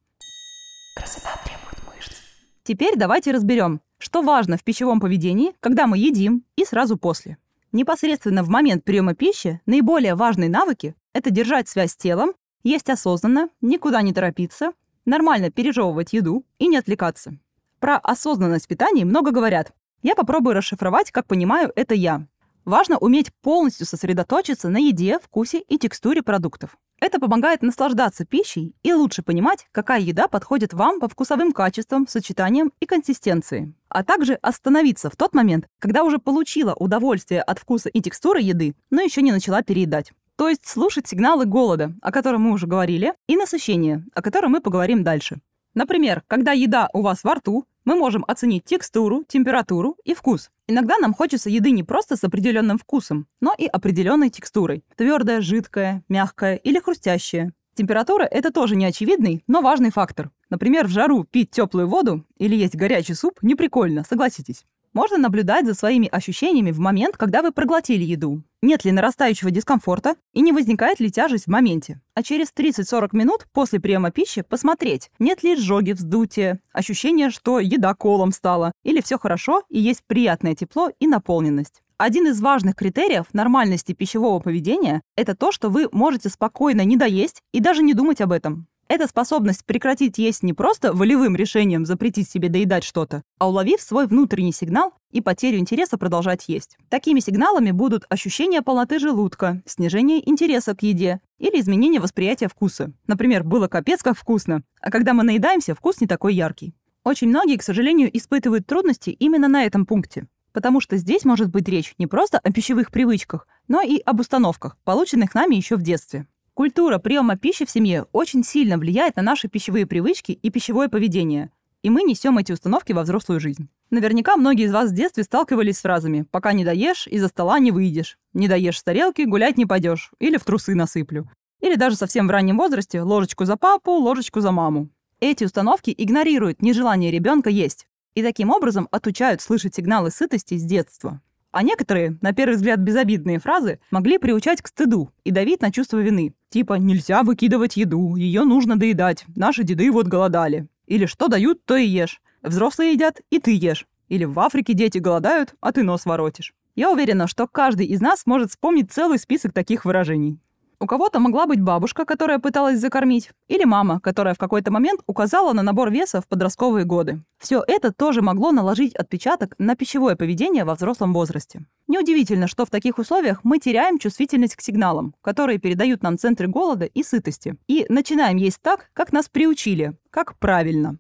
Красота 0.97 1.39
требует 1.45 1.97
мышц. 1.97 2.17
Теперь 2.65 2.97
давайте 2.97 3.31
разберем, 3.31 3.81
что 3.99 4.23
важно 4.23 4.57
в 4.57 4.65
пищевом 4.65 4.99
поведении, 4.99 5.53
когда 5.61 5.87
мы 5.87 5.99
едим 5.99 6.45
и 6.57 6.65
сразу 6.65 6.97
после. 6.97 7.37
Непосредственно 7.73 8.43
в 8.43 8.49
момент 8.49 8.85
приема 8.85 9.15
пищи 9.15 9.61
наиболее 9.67 10.15
важные 10.15 10.49
навыки– 10.49 10.97
это 11.17 11.31
держать 11.31 11.67
связь 11.67 11.93
с 11.93 11.97
телом, 11.97 12.35
есть 12.63 12.91
осознанно, 12.91 13.49
никуда 13.63 14.03
не 14.03 14.13
торопиться, 14.13 14.73
нормально 15.07 15.51
пережевывать 15.51 16.13
еду 16.13 16.45
и 16.59 16.69
не 16.69 16.77
отвлекаться. 16.77 17.39
Про 17.81 17.97
осознанность 17.97 18.69
питания 18.69 19.07
много 19.07 19.31
говорят. 19.31 19.73
Я 20.03 20.15
попробую 20.15 20.55
расшифровать, 20.55 21.11
как 21.11 21.27
понимаю, 21.27 21.73
это 21.75 21.95
я. 21.95 22.27
Важно 22.67 22.99
уметь 22.99 23.33
полностью 23.41 23.87
сосредоточиться 23.87 24.69
на 24.69 24.77
еде, 24.77 25.19
вкусе 25.19 25.61
и 25.61 25.79
текстуре 25.79 26.23
продуктов. 26.23 26.77
Это 27.01 27.19
помогает 27.19 27.63
наслаждаться 27.63 28.27
пищей 28.27 28.75
и 28.83 28.93
лучше 28.93 29.23
понимать, 29.23 29.69
какая 29.73 30.01
еда 30.01 30.29
подходит 30.29 30.75
вам 30.75 31.01
по 31.01 31.09
вкусовым 31.09 31.53
качествам, 31.53 32.07
сочетаниям 32.07 32.73
и 32.81 32.85
консистенции. 32.87 33.75
А 33.89 34.05
также 34.05 34.35
остановиться 34.35 35.09
в 35.09 35.17
тот 35.17 35.35
момент, 35.35 35.67
когда 35.79 36.03
уже 36.03 36.19
получила 36.19 36.75
удовольствие 36.75 37.41
от 37.43 37.59
вкуса 37.59 37.89
и 37.89 38.03
текстуры 38.03 38.41
еды, 38.41 38.75
но 38.91 39.01
еще 39.01 39.23
не 39.23 39.33
начала 39.33 39.63
переедать. 39.63 40.13
То 40.37 40.49
есть 40.49 40.67
слушать 40.67 41.09
сигналы 41.09 41.47
голода, 41.47 41.95
о 42.03 42.13
котором 42.13 42.43
мы 42.43 42.53
уже 42.53 42.67
говорили, 42.67 43.15
и 43.27 43.37
насыщения, 43.37 44.05
о 44.15 44.23
котором 44.23 44.53
мы 44.53 44.61
поговорим 44.61 45.03
дальше. 45.03 45.41
Например, 45.75 46.23
когда 46.27 46.53
еда 46.53 46.89
у 46.93 47.03
вас 47.03 47.25
во 47.25 47.35
рту, 47.35 47.67
мы 47.85 47.97
можем 47.97 48.25
оценить 48.27 48.65
текстуру, 48.65 49.25
температуру 49.25 49.97
и 50.05 50.15
вкус. 50.15 50.51
Иногда 50.67 50.99
нам 50.99 51.15
хочется 51.15 51.49
еды 51.49 51.71
не 51.71 51.85
просто 51.85 52.17
с 52.17 52.25
определенным 52.25 52.79
вкусом, 52.79 53.27
но 53.41 53.55
и 53.57 53.67
определенной 53.67 54.31
текстурой. 54.31 54.85
Твердая, 54.97 55.41
жидкая, 55.41 56.03
мягкая 56.09 56.57
или 56.57 56.79
хрустящая. 56.79 57.53
Температура– 57.75 58.25
это 58.31 58.51
тоже 58.51 58.75
не 58.75 58.87
очевидный, 58.87 59.45
но 59.47 59.61
важный 59.61 59.91
фактор. 59.91 60.31
Например, 60.49 60.87
в 60.87 60.91
жару 60.91 61.25
пить 61.25 61.51
теплую 61.51 61.89
воду 61.89 62.25
или 62.39 62.57
есть 62.57 62.75
горячий 62.75 63.13
суп 63.13 63.39
не 63.43 63.55
прикольно, 63.55 64.03
согласитесь. 64.09 64.65
Можно 64.97 65.19
наблюдать 65.19 65.67
за 65.67 65.75
своими 65.75 66.09
ощущениями 66.09 66.71
в 66.71 66.79
момент, 66.79 67.19
когда 67.19 67.43
вы 67.43 67.53
проглотили 67.53 68.03
еду. 68.03 68.43
Нет 68.63 68.87
ли 68.87 68.93
нарастающего 68.93 69.51
дискомфорта 69.51 70.15
и 70.33 70.41
не 70.41 70.53
возникает 70.53 71.01
ли 71.01 71.11
тяжесть 71.11 71.45
в 71.45 71.51
моменте. 71.51 72.01
А 72.15 72.23
через 72.23 72.51
30-40 72.57 73.11
минут 73.13 73.47
после 73.53 73.79
приема 73.79 74.11
пищи 74.11 74.41
посмотреть, 74.41 75.11
нет 75.19 75.43
ли 75.43 75.53
изжоги, 75.53 75.93
вздутия, 75.93 76.61
ощущение, 76.73 77.29
что 77.29 77.61
еда 77.61 77.93
колом 77.93 78.33
стала, 78.33 78.73
или 78.85 79.03
все 79.03 79.19
хорошо 79.19 79.65
и 79.69 79.79
есть 79.79 80.01
приятное 80.07 80.55
тепло 80.55 80.91
и 80.99 81.07
наполненность. 81.07 81.83
Один 81.99 82.29
из 82.29 82.41
важных 82.41 82.75
критериев 82.75 83.27
нормальности 83.35 83.93
пищевого 83.93 84.41
поведения– 84.41 85.03
это 85.15 85.37
то, 85.37 85.53
что 85.53 85.69
вы 85.69 85.91
можете 85.93 86.31
спокойно 86.31 86.87
не 86.87 86.97
доесть 86.97 87.43
и 87.53 87.61
даже 87.61 87.83
не 87.83 87.93
думать 87.93 88.23
об 88.23 88.33
этом. 88.33 88.67
Это 88.89 89.09
способность 89.09 89.65
прекратить 89.65 90.17
есть 90.19 90.45
не 90.45 90.53
просто 90.53 90.93
волевым 90.93 91.35
решением 91.35 91.85
запретить 91.85 92.31
себе 92.31 92.49
доедать 92.49 92.85
что-то, 92.85 93.25
а 93.39 93.49
уловив 93.49 93.81
свой 93.81 94.07
внутренний 94.07 94.53
сигнал 94.53 94.95
и 95.11 95.21
потерю 95.21 95.59
интереса 95.59 95.99
продолжать 95.99 96.45
есть. 96.47 96.79
Такими 96.89 97.19
сигналами 97.19 97.73
будут 97.73 98.05
ощущение 98.09 98.63
полноты 98.63 99.01
желудка, 99.01 99.61
снижение 99.67 100.29
интереса 100.29 100.77
к 100.77 100.85
еде 100.85 101.21
или 101.39 101.61
изменение 101.61 102.01
восприятия 102.01 102.47
вкуса. 102.47 102.93
Например, 103.09 103.43
было 103.43 103.67
капец 103.67 104.05
как 104.05 104.17
вкусно, 104.17 104.63
а 104.81 104.93
когда 104.93 105.15
мы 105.15 105.25
наедаемся, 105.25 105.75
вкус 105.75 106.01
не 106.01 106.07
такой 106.07 106.35
яркий. 106.35 106.73
Очень 107.03 107.29
многие, 107.29 107.57
к 107.57 107.65
сожалению, 107.65 108.17
испытывают 108.17 108.67
трудности 108.67 109.11
именно 109.11 109.49
на 109.49 109.65
этом 109.65 109.85
пункте, 109.85 110.29
потому 110.53 110.81
что 110.81 110.97
здесь 110.97 111.25
может 111.25 111.51
быть 111.51 111.69
речь 111.69 111.95
не 111.99 112.07
просто 112.07 112.39
о 112.39 112.53
пищевых 112.53 112.93
привычках, 112.93 113.49
но 113.67 113.83
и 113.83 113.99
об 113.99 114.21
установках, 114.21 114.77
полученных 114.85 115.35
нами 115.35 115.57
еще 115.57 115.75
в 115.75 115.83
детстве. 115.83 116.27
Культура 116.57 116.97
приема 116.97 117.37
пищи 117.37 117.67
в 117.67 117.71
семье 117.71 118.07
очень 118.13 118.43
сильно 118.43 118.79
влияет 118.79 119.17
на 119.17 119.23
наши 119.23 119.47
пищевые 119.47 119.85
привычки 119.85 120.33
и 120.33 120.49
пищевое 120.49 120.89
поведение. 120.89 121.51
И 121.83 121.91
мы 121.91 122.03
несем 122.03 122.39
эти 122.39 122.51
установки 122.51 122.93
во 122.93 123.03
взрослую 123.03 123.41
жизнь. 123.41 123.69
Наверняка 123.91 124.39
многие 124.39 124.65
из 124.65 124.73
вас 124.73 124.91
в 124.91 124.95
детстве 124.95 125.25
сталкивались 125.25 125.77
с 125.77 125.83
фразами 125.83 126.25
«пока 126.31 126.55
не 126.55 126.65
доешь, 126.65 127.09
из-за 127.09 127.29
стола 127.29 127.59
не 127.59 127.73
выйдешь», 127.73 128.17
«не 128.33 128.49
доешь 128.49 128.79
с 128.79 128.83
тарелки, 128.83 129.21
гулять 129.27 129.59
не 129.59 129.67
пойдешь» 129.67 130.13
или 130.19 130.39
«в 130.39 130.45
трусы 130.45 130.75
насыплю». 130.75 131.29
Или 131.61 131.75
даже 131.75 131.95
совсем 131.95 132.27
в 132.27 132.31
раннем 132.31 132.57
возрасте 132.57 133.03
«ложечку 133.03 133.45
за 133.45 133.59
папу, 133.59 133.91
ложечку 133.91 134.41
за 134.41 134.51
маму». 134.51 134.89
Эти 135.21 135.45
установки 135.45 135.95
игнорируют 135.95 136.63
нежелание 136.63 137.11
ребенка 137.11 137.51
есть 137.51 137.87
и 138.15 138.23
таким 138.23 138.49
образом 138.49 138.89
отучают 138.91 139.43
слышать 139.43 139.75
сигналы 139.75 140.11
сытости 140.11 140.57
с 140.57 140.63
детства. 140.63 141.21
А 141.57 141.63
некоторые, 141.63 142.19
на 142.21 142.35
первый 142.35 142.57
взгляд 142.57 142.81
безобидные 142.81 143.39
фразы, 143.39 143.81
могли 143.91 144.19
приучать 144.19 144.61
к 144.61 144.67
стыду 144.67 145.11
и 145.25 145.31
давить 145.31 145.63
на 145.63 145.73
чувство 145.73 145.97
вины. 145.97 146.35
Типа 146.51 146.75
«нельзя 146.75 147.23
выкидывать 147.23 147.79
еду, 147.79 148.15
ее 148.15 148.45
нужно 148.45 148.79
доедать, 148.79 149.25
наши 149.35 149.63
деды 149.63 149.91
вот 149.91 150.07
голодали». 150.07 150.69
Или 150.85 151.07
«что 151.07 151.29
дают, 151.29 151.65
то 151.65 151.75
и 151.75 151.87
ешь, 151.87 152.21
взрослые 152.43 152.93
едят, 152.93 153.23
и 153.31 153.39
ты 153.39 153.57
ешь». 153.57 153.87
Или 154.11 154.27
«в 154.27 154.39
Африке 154.39 154.75
дети 154.75 154.99
голодают, 154.99 155.55
а 155.63 155.73
ты 155.73 155.83
нос 155.83 156.05
воротишь». 156.05 156.53
Я 156.75 156.93
уверена, 156.93 157.27
что 157.27 157.47
каждый 157.47 157.87
из 157.87 158.03
нас 158.03 158.27
может 158.27 158.51
вспомнить 158.51 158.93
целый 158.93 159.19
список 159.19 159.55
таких 159.55 159.87
выражений. 159.87 160.39
У 160.79 160.87
кого-то 160.87 161.21
могла 161.21 161.47
быть 161.47 161.61
бабушка, 161.61 162.05
которая 162.05 162.39
пыталась 162.39 162.79
закормить, 162.79 163.31
или 163.49 163.65
мама, 163.65 163.99
которая 164.01 164.35
в 164.35 164.39
какой-то 164.39 164.71
момент 164.71 165.01
указала 165.07 165.55
на 165.55 165.63
набор 165.63 165.91
веса 165.91 166.21
в 166.21 166.29
подростковые 166.29 166.85
годы. 166.85 167.23
Все 167.39 167.65
это 167.67 167.93
тоже 167.93 168.21
могло 168.21 168.53
наложить 168.53 168.95
отпечаток 168.95 169.55
на 169.59 169.75
пищевое 169.75 170.17
поведение 170.17 170.65
во 170.65 170.75
взрослом 170.75 171.15
возрасте. 171.15 171.65
Неудивительно, 171.89 172.47
что 172.47 172.67
в 172.67 172.71
таких 172.71 172.99
условиях 172.99 173.41
мы 173.43 173.59
теряем 173.59 173.99
чувствительность 173.99 174.57
к 174.57 174.61
сигналам, 174.61 175.15
которые 175.23 175.59
передают 175.59 176.03
нам 176.03 176.19
центры 176.19 176.47
голода 176.47 176.85
и 176.85 177.03
сытости, 177.03 177.57
и 177.69 177.87
начинаем 177.89 178.37
есть 178.37 178.61
так, 178.61 178.91
как 178.93 179.13
нас 179.13 179.29
приучили, 179.29 179.97
как 180.11 180.39
правильно. 180.39 180.99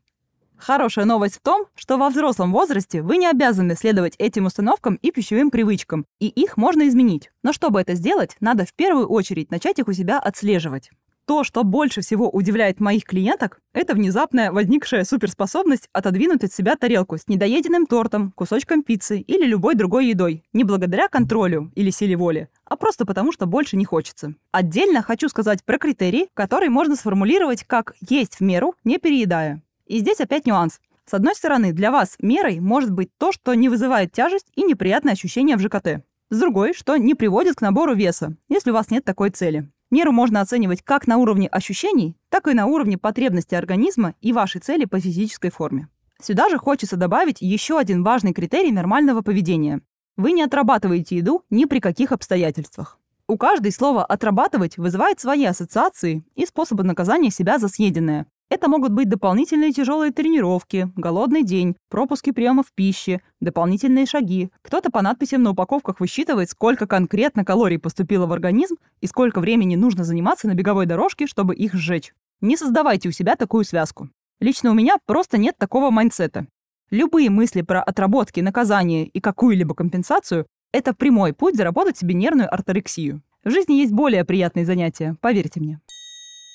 Хорошая 0.59 1.05
новость 1.05 1.37
в 1.37 1.41
том, 1.41 1.67
что 1.75 1.99
во 1.99 2.09
взрослом 2.09 2.53
возрасте 2.53 3.03
вы 3.03 3.19
не 3.19 3.27
обязаны 3.27 3.77
следовать 3.77 4.15
этим 4.19 4.47
установкам 4.47 4.97
и 4.97 5.11
пищевым 5.11 5.51
привычкам, 5.51 6.07
и 6.19 6.29
их 6.29 6.57
можно 6.57 6.89
изменить. 6.89 7.31
Но 7.43 7.53
чтобы 7.53 7.81
это 7.81 7.95
сделать, 7.95 8.37
надо 8.41 8.65
в 8.65 8.73
первую 8.75 9.07
очередь 9.09 9.51
начать 9.51 9.79
их 9.79 9.89
у 9.89 9.93
себя 9.93 10.19
отслеживать. 10.19 10.91
То, 11.27 11.43
что 11.43 11.65
больше 11.65 12.03
всего 12.03 12.31
удивляет 12.31 12.79
моих 12.79 13.03
клиенток, 13.03 13.61
это 13.73 13.95
внезапная 13.95 14.53
возникшая 14.53 15.03
суперспособность 15.03 15.89
отодвинуть 15.93 16.45
от 16.45 16.53
себя 16.53 16.77
тарелку 16.77 17.19
с 17.19 17.27
недоеденным 17.27 17.87
тортом, 17.87 18.31
кусочком 18.31 18.85
пиццы 18.85 19.19
или 19.19 19.45
любой 19.45 19.75
другой 19.75 20.07
едой, 20.07 20.45
не 20.53 20.63
благодаря 20.63 21.09
контролю 21.09 21.73
или 21.75 21.91
силе 21.91 22.17
воли, 22.17 22.49
а 22.65 22.77
просто 22.77 23.05
потому, 23.05 23.33
что 23.33 23.47
больше 23.47 23.77
не 23.77 23.85
хочется. 23.85 24.35
Отдельно 24.53 25.03
хочу 25.03 25.29
сказать 25.29 25.65
про 25.65 25.79
критерии, 25.79 26.29
которые 26.33 26.71
можно 26.71 26.95
сформулировать 26.95 27.65
как 27.65 27.97
«есть 28.09 28.37
в 28.37 28.41
меру, 28.43 28.77
не 28.85 28.99
переедая». 28.99 29.63
И 29.87 29.99
здесь 29.99 30.21
опять 30.21 30.47
нюанс. 30.47 30.81
С 31.05 31.15
одной 31.15 31.35
стороны, 31.35 31.73
для 31.73 31.91
вас 31.91 32.17
мерой 32.21 32.61
может 32.61 32.91
быть 32.91 33.11
то, 33.17 33.33
что 33.33 33.55
не 33.55 33.69
вызывает 33.69 34.13
тяжесть 34.13 34.51
и 34.55 34.63
неприятные 34.63 35.13
ощущения 35.13 35.57
в 35.57 35.61
ЖКТ. 35.61 36.05
С 36.31 36.41
другой, 36.41 36.75
что 36.75 36.97
не 36.97 37.15
приводит 37.15 37.57
к 37.57 37.61
набору 37.61 37.95
веса, 37.95 38.37
если 38.49 38.71
у 38.71 38.75
вас 38.75 38.91
нет 38.91 39.05
такой 39.05 39.31
цели. 39.31 39.71
Меру 39.91 40.11
можно 40.11 40.41
оценивать 40.41 40.83
как 40.83 41.07
на 41.07 41.19
уровне 41.19 41.47
ощущений, 41.47 42.17
так 42.29 42.49
и 42.49 42.55
на 42.55 42.67
уровне 42.67 42.99
потребности 42.99 43.55
организма 43.55 44.15
и 44.21 44.33
вашей 44.33 44.61
цели 44.61 44.85
по 44.85 44.99
физической 44.99 45.51
форме. 45.51 45.89
Сюда 46.21 46.49
же 46.49 46.59
хочется 46.59 46.97
добавить 46.97 47.41
еще 47.41 47.79
один 47.79 48.03
важный 48.03 48.33
критерий 48.33 48.73
нормального 48.73 49.21
поведения. 49.21 49.83
Вы 50.17 50.33
не 50.33 50.43
отрабатываете 50.43 51.17
еду 51.17 51.45
ни 51.51 51.67
при 51.67 51.79
каких 51.79 52.11
обстоятельствах. 52.11 52.99
У 53.29 53.37
каждой 53.37 53.71
слово 53.71 54.05
«отрабатывать» 54.05 54.79
вызывает 54.79 55.21
свои 55.21 55.45
ассоциации 55.45 56.25
и 56.35 56.47
способы 56.47 56.83
наказания 56.83 57.31
себя 57.31 57.59
за 57.59 57.69
съеденное. 57.69 58.27
Это 58.49 58.69
могут 58.69 58.93
быть 58.93 59.09
дополнительные 59.09 59.73
тяжелые 59.73 60.13
тренировки, 60.13 60.89
голодный 60.95 61.43
день, 61.43 61.77
пропуски 61.91 62.31
приемов 62.31 62.67
пищи, 62.73 63.21
дополнительные 63.41 64.07
шаги. 64.07 64.51
Кто-то 64.63 64.91
по 64.91 65.03
надписям 65.03 65.43
на 65.43 65.51
упаковках 65.51 65.99
высчитывает, 65.99 66.49
сколько 66.51 66.87
конкретно 66.87 67.45
калорий 67.45 67.81
поступило 67.81 68.27
в 68.27 68.33
организм 68.33 68.77
и 69.01 69.09
сколько 69.09 69.41
времени 69.41 69.75
нужно 69.75 70.05
заниматься 70.05 70.47
на 70.47 70.55
беговой 70.55 70.87
дорожке, 70.87 71.27
чтобы 71.27 71.57
их 71.57 71.75
сжечь. 71.75 72.15
Не 72.41 72.57
создавайте 72.57 73.09
у 73.09 73.13
себя 73.13 73.35
такую 73.35 73.65
связку. 73.65 74.11
Лично 74.39 74.71
у 74.71 74.75
меня 74.75 74.97
просто 75.07 75.39
нет 75.39 75.57
такого 75.59 75.91
майндсета. 75.91 76.47
Любые 76.91 77.31
мысли 77.31 77.63
про 77.63 77.83
отработки, 77.83 78.39
наказание 78.39 79.07
и 79.07 79.21
какую-либо 79.21 79.75
компенсацию– 79.75 80.47
это 80.73 80.95
прямой 80.95 81.33
путь 81.33 81.57
заработать 81.57 81.99
себе 81.99 82.15
нервную 82.15 82.53
орторексию. 82.53 83.23
В 83.43 83.51
жизни 83.51 83.75
есть 83.75 83.93
более 83.93 84.25
приятные 84.25 84.65
занятия, 84.65 85.17
поверьте 85.21 85.59
мне. 85.59 85.81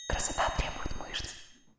Красота 0.10 0.44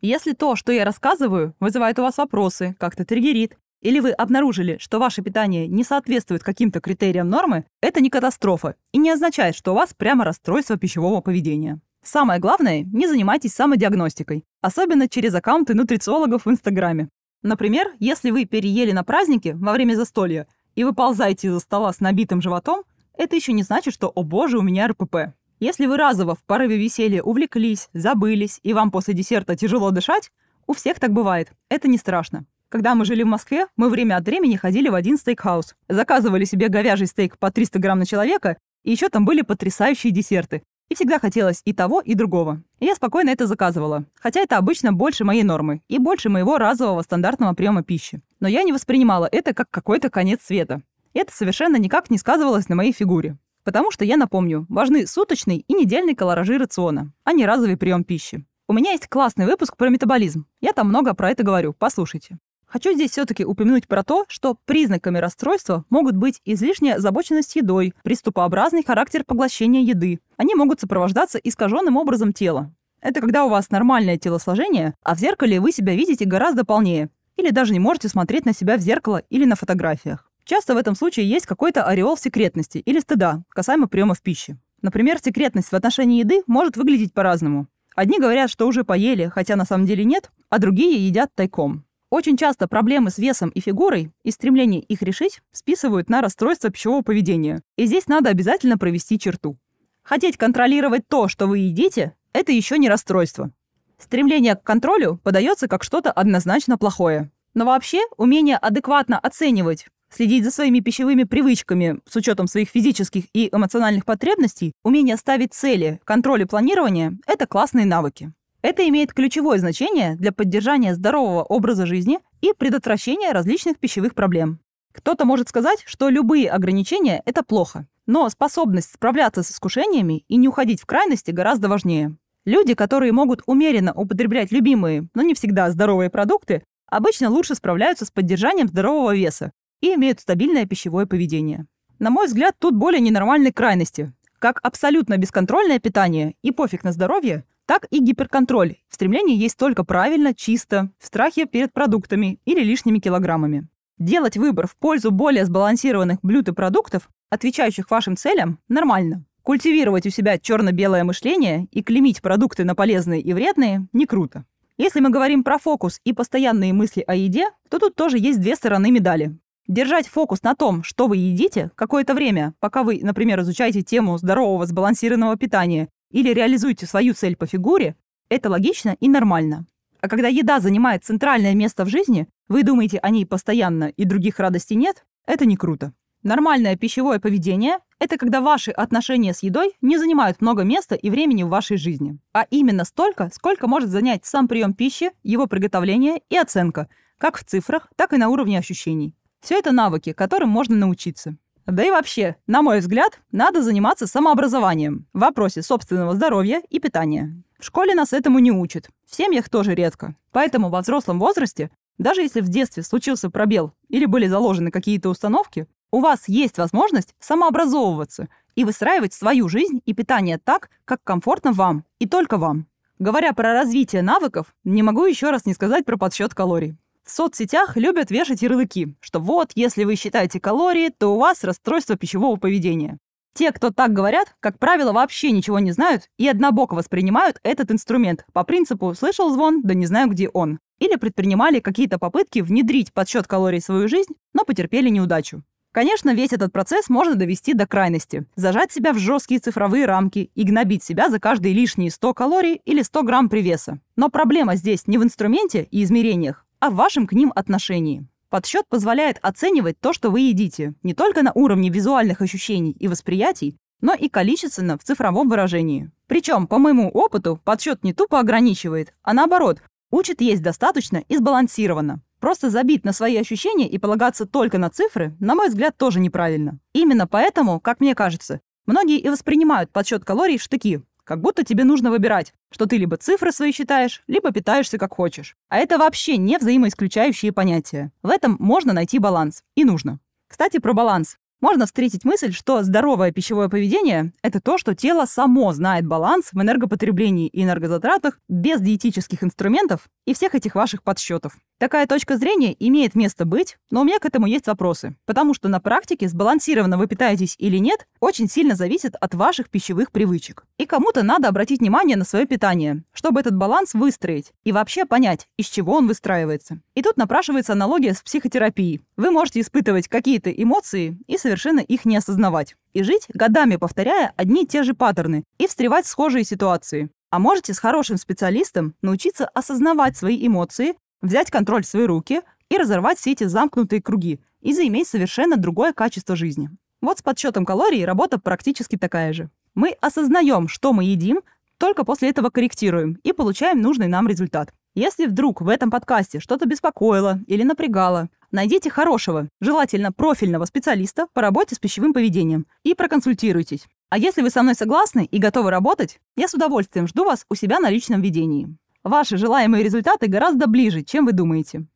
если 0.03 0.33
то, 0.33 0.57
что 0.57 0.73
я 0.73 0.85
рассказываю, 0.85 1.55
вызывает 1.61 1.99
у 1.99 2.03
вас 2.03 2.19
вопросы, 2.19 2.77
как-то 2.79 3.05
триггерит, 3.05 3.57
или 3.81 3.99
вы 3.99 4.11
обнаружили, 4.11 4.77
что 4.79 4.99
ваше 4.99 5.23
питание 5.23 5.67
не 5.67 5.85
соответствует 5.85 6.43
каким-то 6.43 6.81
критериям 6.81 7.29
нормы, 7.29 7.65
это 7.81 8.01
не 8.01 8.11
катастрофа 8.11 8.77
и 8.93 8.99
не 8.99 9.11
означает, 9.11 9.57
что 9.57 9.73
у 9.73 9.75
вас 9.75 9.95
прямо 9.95 10.25
расстройство 10.25 10.77
пищевого 10.77 11.21
поведения. 11.21 11.81
Самое 12.05 12.41
главное, 12.41 12.83
не 12.83 13.07
занимайтесь 13.07 13.55
самодиагностикой, 13.55 14.45
особенно 14.61 15.09
через 15.09 15.35
аккаунты 15.35 15.75
нутрициологов 15.75 16.47
в 16.47 16.51
Инстаграме. 16.51 17.09
Например, 17.43 17.93
если 17.99 18.31
вы 18.31 18.45
переели 18.45 18.93
на 18.93 19.05
празднике 19.05 19.55
во 19.55 19.73
время 19.73 19.95
застолья 19.95 20.47
и 20.75 20.85
вы 20.85 20.95
ползаете 20.95 21.49
из-за 21.49 21.61
стола 21.61 21.93
с 21.93 22.01
набитым 22.01 22.41
животом, 22.41 22.83
это 23.17 23.37
еще 23.37 23.53
не 23.53 23.63
значит, 23.63 23.95
что 23.95 24.11
«О 24.15 24.23
боже, 24.23 24.59
у 24.59 24.63
меня 24.63 24.89
РПП». 24.89 25.35
Если 25.63 25.87
вы 25.87 25.97
разово 25.97 26.35
в 26.35 26.43
порыве 26.43 26.77
веселья 26.77 27.23
увлеклись, 27.23 27.89
забылись, 27.95 28.59
и 28.65 28.73
вам 28.73 28.91
после 28.91 29.15
десерта 29.15 29.55
тяжело 29.55 29.93
дышать, 29.93 30.33
у 30.67 30.73
всех 30.73 30.99
так 30.99 31.13
бывает. 31.13 31.53
Это 31.69 31.87
не 31.87 31.99
страшно. 31.99 32.47
Когда 32.69 32.97
мы 32.97 33.05
жили 33.05 33.23
в 33.23 33.29
Москве, 33.29 33.69
мы 33.77 33.89
время 33.89 34.17
от 34.17 34.27
времени 34.27 34.57
ходили 34.57 34.89
в 34.89 34.97
один 34.97 35.17
стейкхаус. 35.17 35.77
Заказывали 35.89 36.47
себе 36.47 36.67
говяжий 36.67 37.07
стейк 37.07 37.39
по 37.39 37.53
300 37.53 37.79
грамм 37.79 38.01
на 38.01 38.07
человека, 38.07 38.57
и 38.83 38.91
еще 38.91 39.09
там 39.09 39.25
были 39.25 39.43
потрясающие 39.43 40.13
десерты. 40.13 40.65
И 40.89 40.97
всегда 40.97 41.21
хотелось 41.21 41.63
и 41.65 41.73
того, 41.73 42.01
и 42.01 42.15
другого. 42.15 42.61
И 42.81 42.87
я 42.87 42.97
спокойно 42.97 43.31
это 43.31 43.47
заказывала. 43.47 44.05
Хотя 44.21 44.41
это 44.41 44.59
обычно 44.59 44.93
больше 44.93 45.23
моей 45.23 45.45
нормы 45.45 45.83
и 45.87 45.99
больше 45.99 46.29
моего 46.29 46.59
разового 46.59 47.03
стандартного 47.03 47.55
приема 47.55 47.85
пищи. 47.85 48.21
Но 48.41 48.49
я 48.49 48.65
не 48.65 48.73
воспринимала 48.73 49.29
это 49.31 49.55
как 49.55 49.71
какой-то 49.71 50.11
конец 50.11 50.41
света. 50.43 50.83
Это 51.15 51.33
совершенно 51.33 51.77
никак 51.77 52.11
не 52.11 52.19
сказывалось 52.19 52.69
на 52.69 52.75
моей 52.75 52.93
фигуре. 52.93 53.37
Потому 53.65 53.91
что, 53.91 54.05
я 54.05 54.17
напомню, 54.17 54.67
важны 54.69 55.07
суточный 55.07 55.65
и 55.67 55.75
недельный 55.75 56.15
колоражи 56.15 56.59
рациона, 56.59 57.13
а 57.25 57.33
не 57.33 57.47
разовый 57.47 57.77
прием 57.77 58.05
пищи. 58.05 58.45
У 58.69 58.73
меня 58.73 58.93
есть 58.93 59.09
классный 59.09 59.47
выпуск 59.47 59.77
про 59.77 59.89
метаболизм. 59.89 60.47
Я 60.61 60.73
там 60.73 60.89
много 60.89 61.15
про 61.15 61.31
это 61.31 61.43
говорю, 61.43 61.75
послушайте. 61.79 62.39
Хочу 62.73 62.95
здесь 62.95 63.11
все-таки 63.11 63.45
упомянуть 63.45 63.87
про 63.87 64.03
то, 64.03 64.25
что 64.29 64.57
признаками 64.65 65.19
расстройства 65.19 65.85
могут 65.91 66.17
быть 66.17 66.41
излишняя 66.47 66.95
озабоченность 66.95 67.55
едой, 67.55 67.93
приступообразный 68.03 68.83
характер 68.83 69.25
поглощения 69.27 69.83
еды. 69.83 70.21
Они 70.39 70.55
могут 70.55 70.81
сопровождаться 70.81 71.39
искаженным 71.39 71.99
образом 71.99 72.33
тела. 72.33 72.75
Это 73.03 73.21
когда 73.21 73.45
у 73.45 73.51
вас 73.51 73.69
нормальное 73.69 74.17
телосложение, 74.17 74.95
а 75.03 75.15
в 75.15 75.19
зеркале 75.19 75.61
вы 75.61 75.71
себя 75.71 75.95
видите 75.95 76.25
гораздо 76.25 76.65
полнее. 76.65 77.11
Или 77.37 77.51
даже 77.51 77.75
не 77.75 77.79
можете 77.79 78.09
смотреть 78.09 78.47
на 78.47 78.55
себя 78.55 78.79
в 78.79 78.81
зеркало 78.81 79.23
или 79.29 79.45
на 79.45 79.55
фотографиях. 79.55 80.32
Часто 80.53 80.75
в 80.75 80.77
этом 80.77 80.95
случае 80.95 81.27
есть 81.27 81.47
какой-то 81.47 81.85
ореол 81.85 82.15
секретности 82.19 82.77
или 82.77 83.01
стыда 83.01 83.43
касаемо 83.49 83.89
приемов 83.89 84.21
пищи. 84.21 84.59
Например, 84.83 85.17
секретность 85.19 85.69
в 85.69 85.73
отношении 85.73 86.19
еды 86.19 86.43
может 86.47 86.77
выглядеть 86.77 87.15
по-разному. 87.15 87.69
Одни 87.97 88.19
говорят, 88.19 88.51
что 88.51 88.67
уже 88.67 88.85
поели, 88.85 89.33
хотя 89.35 89.57
на 89.57 89.65
самом 89.65 89.87
деле 89.87 90.05
нет, 90.05 90.31
а 90.51 90.59
другие 90.59 91.07
едят 91.07 91.35
тайком. 91.35 91.87
Очень 92.11 92.37
часто 92.37 92.69
проблемы 92.69 93.09
с 93.09 93.17
весом 93.17 93.49
и 93.49 93.61
фигурой 93.61 94.13
и 94.25 94.31
стремление 94.31 94.83
их 94.83 95.01
решить 95.01 95.41
списывают 95.53 96.11
на 96.11 96.21
расстройство 96.21 96.69
пищевого 96.69 97.01
поведения. 97.01 97.63
И 97.79 97.87
здесь 97.87 98.07
надо 98.07 98.29
обязательно 98.29 98.77
провести 98.77 99.19
черту. 99.19 99.57
Хотеть 100.03 100.37
контролировать 100.37 101.09
то, 101.09 101.29
что 101.29 101.47
вы 101.47 101.61
едите, 101.61 102.15
это 102.35 102.53
еще 102.53 102.77
не 102.77 102.91
расстройство. 102.91 103.53
Стремление 103.97 104.57
к 104.57 104.63
контролю 104.63 105.19
подается 105.25 105.67
как 105.67 105.83
что-то 105.83 106.13
однозначно 106.13 106.77
плохое. 106.77 107.31
Но 107.55 107.65
вообще 107.65 108.03
умение 108.19 108.59
адекватно 108.59 109.19
оценивать, 109.19 109.87
следить 110.13 110.45
за 110.45 110.51
своими 110.51 110.81
пищевыми 110.81 111.25
привычками 111.25 112.01
с 112.09 112.17
учетом 112.17 112.47
своих 112.47 112.69
физических 112.69 113.25
и 113.33 113.49
эмоциональных 113.51 114.05
потребностей, 114.05 114.73
умение 114.85 115.17
ставить 115.17 115.55
цели, 115.55 116.01
контроль 116.05 116.43
и 116.43 116.47
планирование– 116.47 117.19
это 117.27 117.47
классные 117.47 117.87
навыки. 117.87 118.33
Это 118.63 118.89
имеет 118.89 119.13
ключевое 119.13 119.59
значение 119.59 120.15
для 120.17 120.31
поддержания 120.31 120.95
здорового 120.95 121.43
образа 121.43 121.85
жизни 121.87 122.21
и 122.41 122.53
предотвращения 122.57 123.33
различных 123.33 123.79
пищевых 123.79 124.15
проблем. 124.15 124.61
Кто-то 124.93 125.25
может 125.25 125.49
сказать, 125.49 125.83
что 125.87 126.11
любые 126.11 126.49
ограничения– 126.51 127.23
это 127.27 127.43
плохо. 127.43 127.87
Но 128.07 128.29
способность 128.29 128.93
справляться 128.95 129.43
с 129.43 129.51
искушениями 129.51 130.25
и 130.29 130.37
не 130.37 130.49
уходить 130.49 130.81
в 130.81 130.87
крайности 130.87 131.31
гораздо 131.31 131.69
важнее. 131.69 132.17
Люди, 132.45 132.75
которые 132.75 133.13
могут 133.13 133.43
умеренно 133.47 133.93
употреблять 133.95 134.53
любимые, 134.53 135.09
но 135.15 135.23
не 135.23 135.35
всегда 135.35 135.71
здоровые 135.71 136.11
продукты, 136.11 136.63
обычно 136.87 137.31
лучше 137.31 137.55
справляются 137.55 138.05
с 138.05 138.11
поддержанием 138.11 138.69
здорового 138.69 139.15
веса 139.15 139.53
и 139.83 139.95
имеют 139.95 140.21
стабильное 140.21 140.65
пищевое 140.65 141.05
поведение. 141.05 141.67
На 141.99 142.09
мой 142.09 142.27
взгляд, 142.27 142.57
тут 142.59 142.75
более 142.75 143.01
ненормальной 143.01 143.53
крайности, 143.53 144.13
как 144.39 144.59
абсолютно 144.63 145.19
бесконтрольное 145.19 145.79
питание 145.79 146.35
и 146.43 146.51
пофиг 146.51 146.83
на 146.83 146.93
здоровье, 146.93 147.45
так 147.67 147.87
и 147.91 148.01
гиперконтроль. 148.01 148.77
В 148.89 148.95
стремлении 148.95 149.37
есть 149.37 149.57
только 149.57 149.85
правильно, 149.85 150.35
чисто, 150.35 150.91
в 150.99 151.07
страхе 151.07 151.47
перед 151.47 151.73
продуктами 151.73 152.41
или 152.45 152.63
лишними 152.65 152.99
килограммами. 152.99 153.69
Делать 153.99 154.37
выбор 154.37 154.67
в 154.67 154.77
пользу 154.77 155.11
более 155.11 155.45
сбалансированных 155.45 156.19
блюд 156.23 156.49
и 156.49 156.53
продуктов, 156.53 157.09
отвечающих 157.31 157.91
вашим 157.91 158.17
целям, 158.17 158.59
нормально. 158.69 159.25
Культивировать 159.43 160.07
у 160.07 160.11
себя 160.11 160.39
черно-белое 160.39 161.05
мышление 161.05 161.69
и 161.71 161.83
клеймить 161.83 162.23
продукты 162.23 162.65
на 162.65 162.75
полезные 162.75 163.21
и 163.21 163.33
вредные 163.33 163.87
не 163.93 164.07
круто. 164.07 164.45
Если 164.77 165.01
мы 165.01 165.11
говорим 165.11 165.45
про 165.45 165.59
фокус 165.59 166.01
и 166.05 166.13
постоянные 166.13 166.73
мысли 166.73 167.05
о 167.07 167.15
еде, 167.15 167.47
то 167.69 167.79
тут 167.79 167.95
тоже 167.95 168.19
есть 168.19 168.41
две 168.41 168.57
стороны 168.57 168.91
медали. 168.91 169.37
Держать 169.69 170.09
фокус 170.09 170.43
на 170.43 170.55
том, 170.55 170.83
что 170.83 171.07
вы 171.07 171.19
едите, 171.19 171.71
какое-то 171.77 172.15
время, 172.15 172.55
пока 172.59 172.83
вы, 172.83 173.01
например, 173.03 173.41
изучаете 173.41 173.83
тему 173.83 174.19
здорового 174.19 174.67
сбалансированного 174.67 175.37
питания 175.37 175.89
или 176.11 176.33
реализуете 176.33 176.87
свою 176.87 177.15
цель 177.15 177.37
по 177.37 177.47
фигуре, 177.47 177.95
это 178.29 178.51
логично 178.51 178.97
и 178.99 179.09
нормально. 179.09 179.67
А 180.01 180.09
когда 180.09 180.27
еда 180.27 180.59
занимает 180.59 181.05
центральное 181.05 181.55
место 181.55 181.85
в 181.85 181.89
жизни, 181.89 182.27
вы 182.49 182.65
думаете 182.65 182.99
о 182.99 183.11
ней 183.11 183.25
постоянно 183.25 183.85
и 183.85 184.05
других 184.05 184.41
радостей 184.41 184.75
нет, 184.75 185.05
это 185.27 185.47
не 185.47 185.57
круто. 185.57 185.93
Нормальное 186.25 186.77
пищевое 186.77 187.21
поведение– 187.21 187.79
это 188.01 188.17
когда 188.17 188.41
ваши 188.41 188.73
отношения 188.73 189.33
с 189.33 189.43
едой 189.43 189.75
не 189.81 189.99
занимают 189.99 190.41
много 190.41 190.65
места 190.65 190.97
и 190.97 191.09
времени 191.09 191.45
в 191.45 191.49
вашей 191.49 191.77
жизни, 191.77 192.19
а 192.33 192.47
именно 192.51 192.85
столько, 192.85 193.31
сколько 193.33 193.69
может 193.69 193.91
занять 193.91 194.25
сам 194.25 194.49
прием 194.49 194.73
пищи, 194.73 195.11
его 195.23 195.47
приготовление 195.47 196.21
и 196.29 196.37
оценка, 196.37 196.89
как 197.19 197.39
в 197.39 197.45
цифрах, 197.45 197.89
так 197.97 198.13
и 198.13 198.17
на 198.19 198.29
уровне 198.29 198.59
ощущений. 198.59 199.15
Все 199.43 199.59
это 199.59 199.73
навыки, 199.73 200.13
которым 200.13 200.51
можно 200.51 200.77
научиться. 200.77 201.37
Да 201.67 201.85
и 201.85 201.91
вообще, 201.91 202.37
на 202.47 202.63
мой 202.63 202.79
взгляд, 202.79 203.21
надо 203.33 203.61
заниматься 203.61 204.07
самообразованием 204.07 205.07
в 205.13 205.19
вопросе 205.19 205.63
собственного 205.63 206.15
здоровья 206.15 206.63
и 206.71 206.79
питания. 206.79 207.43
В 207.59 207.65
школе 207.65 207.95
нас 207.95 208.13
этому 208.13 208.39
не 208.39 208.53
учат, 208.53 208.89
в 209.05 209.15
семьях 209.15 209.49
тоже 209.49 209.75
редко. 209.75 210.15
Поэтому 210.31 210.71
во 210.71 210.81
взрослом 210.81 211.19
возрасте, 211.19 211.71
даже 211.99 212.23
если 212.23 212.41
в 212.41 212.49
детстве 212.49 212.85
случился 212.85 213.31
пробел 213.31 213.73
или 213.89 214.07
были 214.07 214.29
заложены 214.29 214.71
какие-то 214.71 215.09
установки, 215.09 215.67
у 215.91 216.01
вас 216.01 216.29
есть 216.29 216.59
возможность 216.59 217.15
самообразовываться 217.19 218.29
и 218.55 218.65
выстраивать 218.65 219.13
свою 219.13 219.49
жизнь 219.49 219.83
и 219.85 219.93
питание 219.93 220.39
так, 220.39 220.71
как 220.85 221.03
комфортно 221.03 221.53
вам 221.53 221.85
и 221.99 222.09
только 222.09 222.39
вам. 222.39 222.67
Говоря 222.99 223.33
про 223.33 223.53
развитие 223.55 224.03
навыков, 224.03 224.55
не 224.63 224.83
могу 224.83 225.05
еще 225.05 225.31
раз 225.31 225.47
не 225.47 225.55
сказать 225.55 225.85
про 225.85 225.97
подсчет 225.97 226.35
калорий. 226.35 226.77
В 227.05 227.11
соцсетях 227.11 227.77
любят 227.77 228.11
вешать 228.11 228.43
ярлыки, 228.43 228.95
что 229.01 229.19
вот, 229.19 229.51
если 229.57 229.83
вы 229.83 229.97
считаете 229.97 230.39
калории, 230.39 230.89
то 230.97 231.15
у 231.15 231.19
вас 231.19 231.43
расстройство 231.43 231.97
пищевого 231.97 232.37
поведения. 232.37 232.99
Те, 233.35 233.51
кто 233.51 233.71
так 233.71 233.93
говорят, 233.93 234.35
как 234.41 234.59
правило, 234.59 234.93
вообще 234.93 235.31
ничего 235.31 235.59
не 235.59 235.73
знают 235.73 236.11
и 236.19 236.29
однобоко 236.29 236.75
воспринимают 236.75 237.39
этот 237.43 237.73
инструмент 237.73 238.25
по 238.33 238.45
принципу 238.45 238.95
«слышал 238.95 239.33
звон, 239.33 239.63
да 239.63 239.75
не 239.75 239.87
знаю, 239.87 240.09
где 240.11 240.29
он». 240.29 240.61
Или 240.79 240.97
предпринимали 240.97 241.61
какие-то 241.61 241.99
попытки 241.99 242.41
внедрить 242.41 242.93
подсчет 242.93 243.27
калорий 243.27 243.61
в 243.61 243.65
свою 243.65 243.89
жизнь, 243.89 244.13
но 244.35 244.45
потерпели 244.45 244.89
неудачу. 244.89 245.43
Конечно, 245.73 246.13
весь 246.13 246.33
этот 246.35 246.53
процесс 246.53 246.91
можно 246.91 247.15
довести 247.15 247.55
до 247.55 247.67
крайности. 247.67 248.27
Зажать 248.37 248.73
себя 248.73 248.93
в 248.93 248.99
жесткие 248.99 249.41
цифровые 249.41 249.87
рамки 249.87 250.31
и 250.35 250.43
гнобить 250.45 250.85
себя 250.85 251.09
за 251.09 251.19
каждые 251.19 251.55
лишние 251.55 251.91
100 251.91 252.13
калорий 252.13 252.61
или 252.67 252.83
100 252.83 253.03
грамм 253.05 253.29
привеса. 253.31 253.81
Но 253.97 254.11
проблема 254.11 254.57
здесь 254.57 254.87
не 254.87 254.99
в 254.99 255.03
инструменте 255.03 255.67
и 255.71 255.83
измерениях, 255.83 256.42
в 256.71 256.75
вашем 256.75 257.07
к 257.07 257.13
ним 257.13 257.33
отношении. 257.35 258.07
Подсчет 258.31 258.67
позволяет 258.69 259.19
оценивать 259.21 259.79
то, 259.79 259.93
что 259.93 260.11
вы 260.11 260.21
едите, 260.21 260.75
не 260.83 260.95
только 260.95 261.23
на 261.23 261.33
уровне 261.33 261.69
визуальных 261.69 262.23
ощущений 262.23 262.73
и 262.73 262.89
восприятий, 262.89 263.57
но 263.83 263.93
и 263.93 264.09
количественно 264.09 264.79
в 264.79 264.85
цифровом 264.85 265.29
выражении. 265.29 265.91
Причем, 266.07 266.47
по 266.47 266.59
моему 266.59 266.89
опыту, 266.89 267.41
подсчет 267.45 267.85
не 267.85 267.93
тупо 267.93 268.21
ограничивает, 268.21 268.95
а 269.03 269.13
наоборот, 269.13 269.63
учит 269.91 270.21
есть 270.23 270.43
достаточно 270.43 271.05
и 271.09 271.17
сбалансированно. 271.17 272.01
Просто 272.21 272.49
забить 272.49 272.85
на 272.85 272.93
свои 272.93 273.17
ощущения 273.17 273.69
и 273.69 273.79
полагаться 273.79 274.27
только 274.27 274.57
на 274.57 274.71
цифры, 274.71 275.17
на 275.19 275.35
мой 275.35 275.49
взгляд, 275.49 275.77
тоже 275.77 275.99
неправильно. 275.99 276.61
Именно 276.73 277.09
поэтому, 277.09 277.59
как 277.61 277.81
мне 277.81 277.95
кажется, 277.97 278.41
многие 278.65 278.99
и 278.99 279.09
воспринимают 279.09 279.71
подсчет 279.73 280.05
калорий 280.05 280.39
в 280.39 280.43
штыки, 280.43 280.81
как 281.05 281.21
будто 281.21 281.45
тебе 281.45 281.65
нужно 281.65 281.91
выбирать, 281.91 282.33
что 282.51 282.67
ты 282.67 282.77
либо 282.77 282.97
цифры 282.97 283.33
свои 283.33 283.53
считаешь, 283.53 284.03
либо 284.07 284.31
питаешься 284.31 284.79
как 284.79 284.95
хочешь. 284.95 285.37
А 285.49 285.59
это 285.59 285.79
вообще 285.79 286.17
не 286.17 286.39
взаимоисключающие 286.39 287.33
понятия. 287.33 287.93
В 288.03 288.11
этом 288.11 288.37
можно 288.39 288.73
найти 288.73 288.99
баланс. 288.99 289.43
И 289.55 289.65
нужно. 289.65 289.99
Кстати, 290.29 290.59
про 290.59 290.73
баланс. 290.73 291.17
Можно 291.43 291.67
встретить 291.67 292.05
мысль, 292.05 292.33
что 292.33 292.63
здоровое 292.63 293.11
пищевое 293.11 293.49
поведение– 293.49 294.13
это 294.23 294.41
то, 294.41 294.59
что 294.59 294.77
тело 294.77 295.07
само 295.07 295.53
знает 295.53 295.85
баланс 295.85 296.29
в 296.33 296.41
энергопотреблении 296.41 297.27
и 297.27 297.43
энергозатратах 297.43 298.21
без 298.29 298.61
диетических 298.61 299.25
инструментов 299.25 299.89
и 300.07 300.15
всех 300.15 300.37
этих 300.37 300.55
ваших 300.55 300.85
подсчетов. 300.85 301.37
Такая 301.63 301.87
точка 301.87 302.17
зрения 302.17 302.57
имеет 302.59 302.97
место 302.97 303.25
быть, 303.25 303.57
но 303.71 303.83
у 303.83 303.85
меня 303.85 304.01
к 304.01 304.05
этому 304.05 304.27
есть 304.27 304.49
вопросы. 304.49 304.97
Потому 305.07 305.33
что 305.33 305.49
на 305.49 305.61
практике 305.61 306.09
сбалансированно 306.09 306.77
вы 306.77 306.89
питаетесь 306.89 307.37
или 307.39 307.59
нет, 307.59 307.87
очень 308.01 308.29
сильно 308.29 308.57
зависит 308.57 308.97
от 308.97 309.15
ваших 309.15 309.49
пищевых 309.49 309.93
привычек. 309.93 310.45
И 310.59 310.67
кому-то 310.67 311.05
надо 311.05 311.29
обратить 311.29 311.61
внимание 311.61 311.97
на 311.97 312.05
свое 312.05 312.27
питание, 312.27 312.83
чтобы 312.93 313.21
этот 313.21 313.37
баланс 313.37 313.75
выстроить 313.75 314.33
и 314.43 314.51
вообще 314.51 314.87
понять, 314.87 315.29
из 315.37 315.47
чего 315.47 315.75
он 315.75 315.87
выстраивается. 315.87 316.59
И 316.75 316.83
тут 316.83 316.97
напрашивается 316.97 317.53
аналогия 317.53 317.95
с 317.95 318.03
психотерапией. 318.03 318.83
Вы 318.97 319.13
можете 319.13 319.39
испытывать 319.39 319.87
какие-то 319.87 320.33
эмоции 320.33 320.99
и 321.07 321.17
совершенно 321.17 321.61
их 321.61 321.85
не 321.85 321.97
осознавать. 321.97 322.57
И 322.73 322.83
жить, 322.83 323.07
годами 323.15 323.55
повторяя 323.55 324.13
одни 324.17 324.43
и 324.43 324.47
те 324.49 324.65
же 324.65 324.75
паттерны 324.75 325.23
и 325.39 325.47
встревать 325.47 325.87
в 325.87 325.91
схожие 325.91 326.25
ситуации. 326.25 326.91
А 327.13 327.19
можете 327.19 327.53
с 327.53 327.59
хорошим 327.59 327.99
специалистом 327.99 328.75
научиться 328.81 329.27
осознавать 329.27 329.99
свои 329.99 330.27
эмоции 330.27 330.77
взять 331.03 331.31
контроль 331.31 331.65
в 331.65 331.69
свои 331.69 331.85
руки 331.85 332.23
и 332.49 332.57
разорвать 332.57 332.99
все 332.99 333.13
эти 333.13 333.25
замкнутые 333.25 333.83
круги 333.83 334.21
и 334.41 334.53
заиметь 334.53 334.89
совершенно 334.89 335.37
другое 335.37 335.73
качество 335.73 336.17
жизни. 336.17 336.51
Вот 336.81 336.99
с 336.99 337.03
подсчетом 337.03 337.45
калорий 337.45 337.85
работа 337.85 338.19
практически 338.19 338.77
такая 338.77 339.13
же. 339.13 339.31
Мы 339.55 339.77
осознаем, 339.81 340.49
что 340.49 340.73
мы 340.73 340.85
едим, 340.85 341.21
только 341.59 341.85
после 341.85 342.11
этого 342.11 342.31
корректируем 342.31 342.99
и 343.05 343.13
получаем 343.13 343.61
нужный 343.61 343.87
нам 343.87 344.09
результат. 344.09 344.53
Если 344.75 345.07
вдруг 345.07 345.43
в 345.43 345.49
этом 345.49 345.71
подкасте 345.71 346.19
что-то 346.19 346.47
беспокоило 346.47 347.21
или 347.27 347.43
напрягало, 347.43 348.09
найдите 348.31 348.71
хорошего, 348.71 349.29
желательно 349.41 349.93
профильного 349.93 350.47
специалиста 350.47 351.07
по 351.13 351.21
работе 351.21 351.55
с 351.55 351.59
пищевым 351.59 351.93
поведением 351.93 352.47
и 352.65 352.75
проконсультируйтесь. 352.75 353.67
А 353.91 353.99
если 353.99 354.23
вы 354.23 354.31
со 354.31 354.43
мной 354.43 354.55
согласны 354.55 355.05
и 355.05 355.19
готовы 355.19 355.51
работать, 355.51 356.01
я 356.17 356.27
с 356.27 356.35
удовольствием 356.35 356.89
жду 356.89 357.05
вас 357.05 357.27
у 357.29 357.35
себя 357.35 357.61
на 357.61 357.69
личном 357.69 358.01
ведении. 358.01 358.57
Ваши 358.85 359.17
желаемые 359.17 359.63
результаты 359.63 360.09
гораздо 360.09 360.47
ближе, 360.47 360.83
чем 360.83 361.07
вы 361.07 361.13
думаете. 361.13 361.67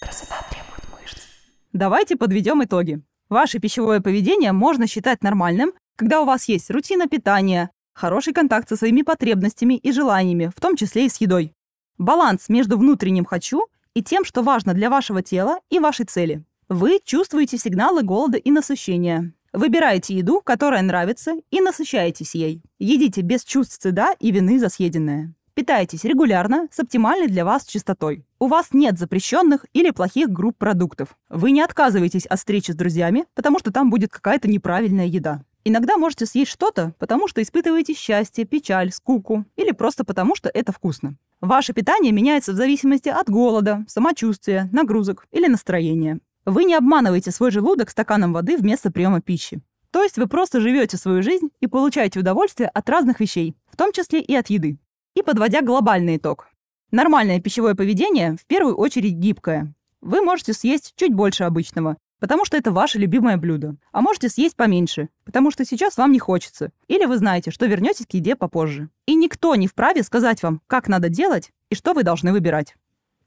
Красота 0.00 0.36
требует 0.48 1.02
мышц. 1.02 1.18
Давайте 1.72 2.16
подведем 2.16 2.62
итоги. 2.62 3.02
Ваше 3.28 3.58
пищевое 3.58 4.00
поведение 4.00 4.52
можно 4.52 4.86
считать 4.86 5.22
нормальным, 5.22 5.72
когда 5.96 6.20
у 6.20 6.24
вас 6.24 6.48
есть 6.48 6.70
рутина 6.70 7.08
питания, 7.08 7.70
хороший 7.94 8.32
контакт 8.32 8.68
со 8.68 8.76
своими 8.76 9.02
потребностями 9.02 9.74
и 9.74 9.92
желаниями, 9.92 10.50
в 10.54 10.60
том 10.60 10.76
числе 10.76 11.06
и 11.06 11.08
с 11.08 11.16
едой. 11.20 11.52
Баланс 11.98 12.48
между 12.48 12.78
внутренним 12.78 13.24
«хочу» 13.24 13.66
и 13.94 14.02
тем, 14.02 14.24
что 14.24 14.42
важно 14.42 14.72
для 14.72 14.88
вашего 14.88 15.22
тела 15.22 15.58
и 15.68 15.78
вашей 15.78 16.06
цели. 16.06 16.44
Вы 16.68 17.00
чувствуете 17.04 17.58
сигналы 17.58 18.02
голода 18.02 18.38
и 18.38 18.50
насыщения. 18.50 19.34
Выбираете 19.52 20.14
еду, 20.14 20.40
которая 20.40 20.82
нравится, 20.82 21.34
и 21.50 21.60
насыщаетесь 21.60 22.36
ей. 22.36 22.62
Едите 22.78 23.20
без 23.22 23.44
чувств 23.44 23.74
стыда 23.74 24.14
и 24.20 24.30
вины 24.30 24.60
за 24.60 24.68
съеденное. 24.68 25.34
Питайтесь 25.60 26.04
регулярно, 26.04 26.68
с 26.72 26.80
оптимальной 26.80 27.26
для 27.26 27.44
вас 27.44 27.66
частотой. 27.66 28.24
У 28.38 28.46
вас 28.46 28.68
нет 28.72 28.98
запрещенных 28.98 29.66
или 29.74 29.90
плохих 29.90 30.30
групп 30.30 30.56
продуктов. 30.56 31.18
Вы 31.28 31.50
не 31.50 31.60
отказываетесь 31.60 32.24
от 32.24 32.38
встречи 32.38 32.70
с 32.70 32.74
друзьями, 32.74 33.26
потому 33.34 33.58
что 33.58 33.70
там 33.70 33.90
будет 33.90 34.10
какая-то 34.10 34.48
неправильная 34.48 35.04
еда. 35.04 35.42
Иногда 35.66 35.98
можете 35.98 36.24
съесть 36.24 36.50
что-то, 36.50 36.94
потому 36.98 37.28
что 37.28 37.42
испытываете 37.42 37.92
счастье, 37.92 38.46
печаль, 38.46 38.90
скуку 38.90 39.44
или 39.56 39.72
просто 39.72 40.02
потому, 40.02 40.34
что 40.34 40.48
это 40.48 40.72
вкусно. 40.72 41.16
Ваше 41.42 41.74
питание 41.74 42.10
меняется 42.10 42.52
в 42.52 42.56
зависимости 42.56 43.10
от 43.10 43.28
голода, 43.28 43.84
самочувствия, 43.86 44.70
нагрузок 44.72 45.26
или 45.30 45.46
настроения. 45.46 46.20
Вы 46.46 46.64
не 46.64 46.74
обманываете 46.74 47.32
свой 47.32 47.50
желудок 47.50 47.90
стаканом 47.90 48.32
воды 48.32 48.56
вместо 48.56 48.90
приема 48.90 49.20
пищи. 49.20 49.60
То 49.90 50.02
есть 50.02 50.16
вы 50.16 50.26
просто 50.26 50.58
живете 50.62 50.96
свою 50.96 51.22
жизнь 51.22 51.50
и 51.60 51.66
получаете 51.66 52.18
удовольствие 52.18 52.70
от 52.70 52.88
разных 52.88 53.20
вещей, 53.20 53.54
в 53.70 53.76
том 53.76 53.92
числе 53.92 54.22
и 54.22 54.34
от 54.34 54.48
еды. 54.48 54.78
И 55.14 55.22
подводя 55.22 55.62
глобальный 55.62 56.16
итог. 56.16 56.48
Нормальное 56.92 57.40
пищевое 57.40 57.74
поведение 57.74 58.36
в 58.36 58.46
первую 58.46 58.76
очередь 58.76 59.14
гибкое. 59.14 59.74
Вы 60.00 60.22
можете 60.22 60.52
съесть 60.52 60.94
чуть 60.96 61.14
больше 61.14 61.44
обычного, 61.44 61.96
потому 62.20 62.44
что 62.44 62.56
это 62.56 62.70
ваше 62.70 62.98
любимое 62.98 63.36
блюдо. 63.36 63.76
А 63.92 64.00
можете 64.00 64.28
съесть 64.28 64.56
поменьше, 64.56 65.08
потому 65.24 65.50
что 65.50 65.64
сейчас 65.64 65.96
вам 65.96 66.12
не 66.12 66.18
хочется. 66.18 66.70
Или 66.86 67.06
вы 67.06 67.18
знаете, 67.18 67.50
что 67.50 67.66
вернетесь 67.66 68.06
к 68.06 68.14
еде 68.14 68.36
попозже. 68.36 68.88
И 69.06 69.14
никто 69.14 69.54
не 69.56 69.66
вправе 69.66 70.02
сказать 70.02 70.42
вам, 70.42 70.62
как 70.66 70.88
надо 70.88 71.08
делать 71.08 71.50
и 71.70 71.74
что 71.74 71.92
вы 71.92 72.02
должны 72.02 72.32
выбирать. 72.32 72.76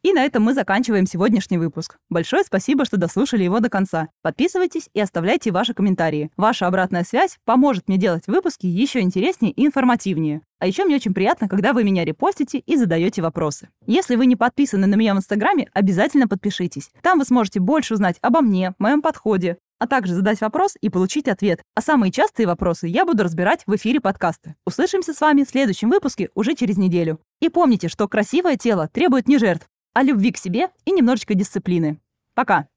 И 0.04 0.12
на 0.12 0.26
этом 0.26 0.44
мы 0.44 0.54
заканчиваем 0.54 1.06
сегодняшний 1.06 1.58
выпуск. 1.58 1.98
Большое 2.10 2.44
спасибо, 2.44 2.84
что 2.84 2.98
дослушали 2.98 3.46
его 3.46 3.62
до 3.62 3.70
конца. 3.70 4.10
Подписывайтесь 4.22 4.90
и 4.94 5.00
оставляйте 5.00 5.52
ваши 5.52 5.74
комментарии. 5.74 6.30
Ваша 6.36 6.68
обратная 6.68 7.06
связь 7.06 7.38
поможет 7.46 7.88
мне 7.88 7.98
делать 7.98 8.28
выпуски 8.28 8.66
еще 8.66 9.00
интереснее 9.00 9.54
и 9.54 9.66
информативнее. 9.66 10.42
А 10.60 10.68
еще 10.68 10.84
мне 10.84 10.98
очень 10.98 11.14
приятно, 11.14 11.48
когда 11.48 11.72
вы 11.72 11.86
меня 11.86 12.04
репостите 12.04 12.60
и 12.60 12.76
задаете 12.76 13.22
вопросы. 13.22 13.70
Если 13.88 14.18
вы 14.18 14.26
не 14.26 14.36
подписаны 14.36 14.88
на 14.88 14.96
меня 14.96 15.14
в 15.14 15.18
Инстаграме, 15.18 15.70
обязательно 15.74 16.28
подпишитесь. 16.28 16.92
Там 17.02 17.20
вы 17.20 17.24
сможете 17.24 17.62
больше 17.62 17.94
узнать 17.94 18.18
обо 18.22 18.42
мне, 18.42 18.74
моем 18.80 19.02
подходе, 19.02 19.58
а 19.80 19.88
также 19.88 20.16
задать 20.16 20.40
вопрос 20.40 20.78
и 20.80 20.90
получить 20.90 21.28
ответ. 21.28 21.62
А 21.76 21.82
самые 21.82 22.12
частые 22.12 22.48
вопросы 22.48 22.88
я 22.88 23.06
буду 23.06 23.24
разбирать 23.24 23.64
в 23.68 23.76
эфире 23.76 24.00
подкаста. 24.00 24.56
Услышимся 24.66 25.14
с 25.14 25.20
вами 25.20 25.44
в 25.44 25.50
следующем 25.50 25.90
выпуске 25.90 26.30
уже 26.36 26.56
через 26.56 26.78
неделю. 26.78 27.20
И 27.42 27.50
помните, 27.50 27.90
что 27.90 28.08
красивое 28.08 28.56
тело 28.56 28.88
требует 28.88 29.28
не 29.28 29.38
жертв, 29.38 29.68
о 29.94 30.04
любви 30.04 30.32
к 30.32 30.38
себе 30.38 30.70
и 30.86 30.92
немножечко 30.92 31.34
дисциплины. 31.36 32.00
Пока! 32.34 32.68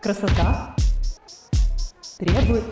Красота 0.00 0.74
требует 2.18 2.64